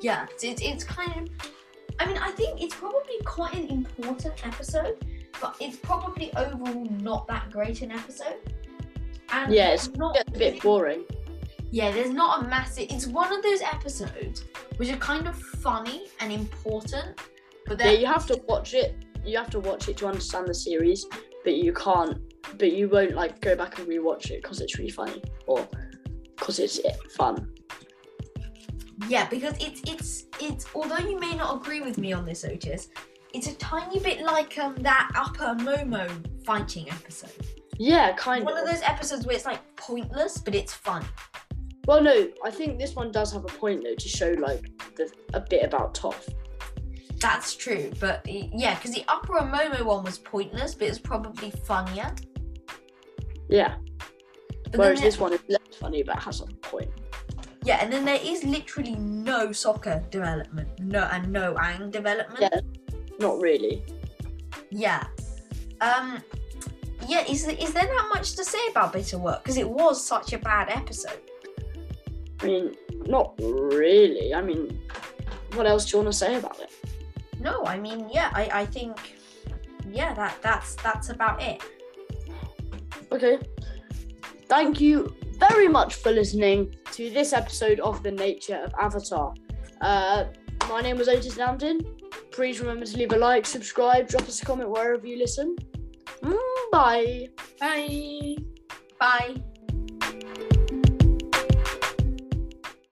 yeah. 0.00 0.26
So 0.38 0.48
it's 0.48 0.62
it's 0.62 0.84
kind 0.84 1.12
of. 1.28 1.50
I 2.00 2.06
mean, 2.06 2.16
I 2.16 2.30
think 2.30 2.62
it's 2.62 2.74
probably 2.74 3.18
quite 3.26 3.54
an 3.54 3.68
important 3.68 4.34
episode, 4.46 4.96
but 5.40 5.54
it's 5.60 5.76
probably 5.76 6.34
overall 6.34 6.86
not 6.86 7.28
that 7.28 7.50
great 7.50 7.82
an 7.82 7.92
episode. 7.92 8.38
And 9.30 9.52
Yeah, 9.52 9.68
it's 9.74 9.90
not 9.90 10.16
It's 10.16 10.34
a 10.34 10.38
bit 10.38 10.62
boring. 10.62 11.04
Yeah, 11.72 11.90
there's 11.90 12.10
not 12.10 12.44
a 12.44 12.48
massive. 12.48 12.88
It's 12.90 13.06
one 13.06 13.32
of 13.32 13.42
those 13.42 13.62
episodes 13.62 14.44
which 14.76 14.90
are 14.90 14.96
kind 14.98 15.26
of 15.26 15.34
funny 15.36 16.08
and 16.20 16.30
important, 16.30 17.18
but 17.66 17.80
Yeah, 17.80 17.92
you 17.92 18.06
have 18.06 18.26
to 18.26 18.40
watch 18.46 18.74
it. 18.74 18.94
You 19.24 19.38
have 19.38 19.48
to 19.50 19.60
watch 19.60 19.88
it 19.88 19.96
to 19.98 20.06
understand 20.06 20.48
the 20.48 20.54
series, 20.54 21.06
but 21.44 21.54
you 21.54 21.72
can't 21.72 22.20
but 22.58 22.72
you 22.72 22.88
won't 22.88 23.12
like 23.14 23.40
go 23.40 23.56
back 23.56 23.78
and 23.78 23.88
rewatch 23.88 24.30
it 24.30 24.42
because 24.42 24.60
it's 24.60 24.78
really 24.78 24.90
funny 24.90 25.22
or 25.46 25.66
because 26.36 26.58
it's 26.58 26.78
eh, 26.84 26.92
fun. 27.16 27.50
Yeah, 29.08 29.26
because 29.30 29.54
it's 29.58 29.80
it's 29.90 30.24
it's 30.40 30.66
although 30.74 30.98
you 30.98 31.18
may 31.18 31.34
not 31.34 31.56
agree 31.56 31.80
with 31.80 31.96
me 31.96 32.12
on 32.12 32.26
this, 32.26 32.44
Otis, 32.44 32.88
it's 33.32 33.46
a 33.46 33.54
tiny 33.54 33.98
bit 33.98 34.20
like 34.20 34.58
um 34.58 34.74
that 34.80 35.10
Appa 35.14 35.56
Momo 35.64 36.06
fighting 36.44 36.90
episode. 36.90 37.46
Yeah, 37.78 38.12
kind 38.12 38.44
One 38.44 38.52
of. 38.52 38.58
One 38.60 38.68
of 38.68 38.74
those 38.74 38.86
episodes 38.86 39.24
where 39.24 39.34
it's 39.34 39.46
like 39.46 39.60
pointless, 39.76 40.36
but 40.36 40.54
it's 40.54 40.74
fun. 40.74 41.02
Well, 41.86 42.02
no, 42.02 42.28
I 42.44 42.50
think 42.50 42.78
this 42.78 42.94
one 42.94 43.10
does 43.10 43.32
have 43.32 43.44
a 43.44 43.48
point 43.48 43.82
though 43.82 43.94
to 43.94 44.08
show 44.08 44.34
like 44.38 44.70
the, 44.96 45.10
a 45.34 45.40
bit 45.40 45.64
about 45.64 45.94
Toph. 45.94 46.32
That's 47.20 47.54
true, 47.54 47.92
but 48.00 48.26
yeah, 48.26 48.74
because 48.74 48.92
the 48.92 49.04
Appa 49.08 49.32
and 49.34 49.52
Momo 49.52 49.84
one 49.84 50.04
was 50.04 50.18
pointless, 50.18 50.74
but 50.74 50.88
it's 50.88 50.98
probably 50.98 51.50
funnier. 51.50 52.12
Yeah. 53.48 53.76
But 54.70 54.78
Whereas 54.78 55.00
then 55.00 55.08
this 55.08 55.18
one 55.18 55.32
is 55.32 55.40
less 55.48 55.76
funny 55.78 56.02
but 56.02 56.18
has 56.22 56.40
a 56.40 56.46
point. 56.46 56.90
Yeah, 57.64 57.78
and 57.80 57.92
then 57.92 58.04
there 58.04 58.18
is 58.22 58.42
literally 58.44 58.96
no 58.96 59.48
Sokka 59.48 60.08
development, 60.10 60.68
no 60.80 61.08
and 61.12 61.30
no 61.32 61.54
Aang 61.54 61.90
development. 61.90 62.40
Yeah. 62.40 62.60
Not 63.20 63.40
really. 63.40 63.84
Yeah. 64.70 65.06
Um. 65.80 66.22
Yeah. 67.06 67.24
Is 67.28 67.46
is 67.46 67.72
there 67.72 67.86
that 67.86 68.10
much 68.14 68.34
to 68.34 68.44
say 68.44 68.58
about 68.70 68.92
Bitter 68.92 69.18
Work? 69.18 69.44
Because 69.44 69.58
it 69.58 69.68
was 69.68 70.04
such 70.04 70.32
a 70.32 70.38
bad 70.38 70.70
episode. 70.70 71.20
I 72.42 72.46
mean, 72.46 72.74
not 73.06 73.34
really. 73.38 74.34
I 74.34 74.40
mean, 74.40 74.80
what 75.54 75.66
else 75.66 75.84
do 75.84 75.96
you 75.96 76.02
want 76.02 76.12
to 76.12 76.18
say 76.18 76.36
about 76.36 76.58
it? 76.60 76.70
No, 77.40 77.64
I 77.64 77.78
mean, 77.78 78.08
yeah, 78.12 78.30
I 78.34 78.62
I 78.62 78.66
think, 78.66 78.96
yeah, 79.88 80.14
that 80.14 80.40
that's 80.42 80.74
that's 80.76 81.10
about 81.10 81.42
it. 81.42 81.62
Okay. 83.10 83.38
Thank 84.48 84.80
you 84.80 85.14
very 85.38 85.68
much 85.68 85.94
for 85.94 86.10
listening 86.12 86.74
to 86.92 87.10
this 87.10 87.32
episode 87.32 87.80
of 87.80 88.02
The 88.02 88.10
Nature 88.10 88.60
of 88.64 88.72
Avatar. 88.80 89.34
Uh, 89.80 90.24
my 90.68 90.80
name 90.80 90.98
was 90.98 91.08
Otis 91.08 91.36
Lambton. 91.36 91.80
Please 92.30 92.60
remember 92.60 92.86
to 92.86 92.96
leave 92.96 93.12
a 93.12 93.16
like, 93.16 93.46
subscribe, 93.46 94.08
drop 94.08 94.22
us 94.22 94.42
a 94.42 94.44
comment 94.44 94.70
wherever 94.70 95.06
you 95.06 95.18
listen. 95.18 95.56
Mm, 96.22 96.70
bye. 96.70 97.28
Bye. 97.58 98.36
Bye. 99.00 99.42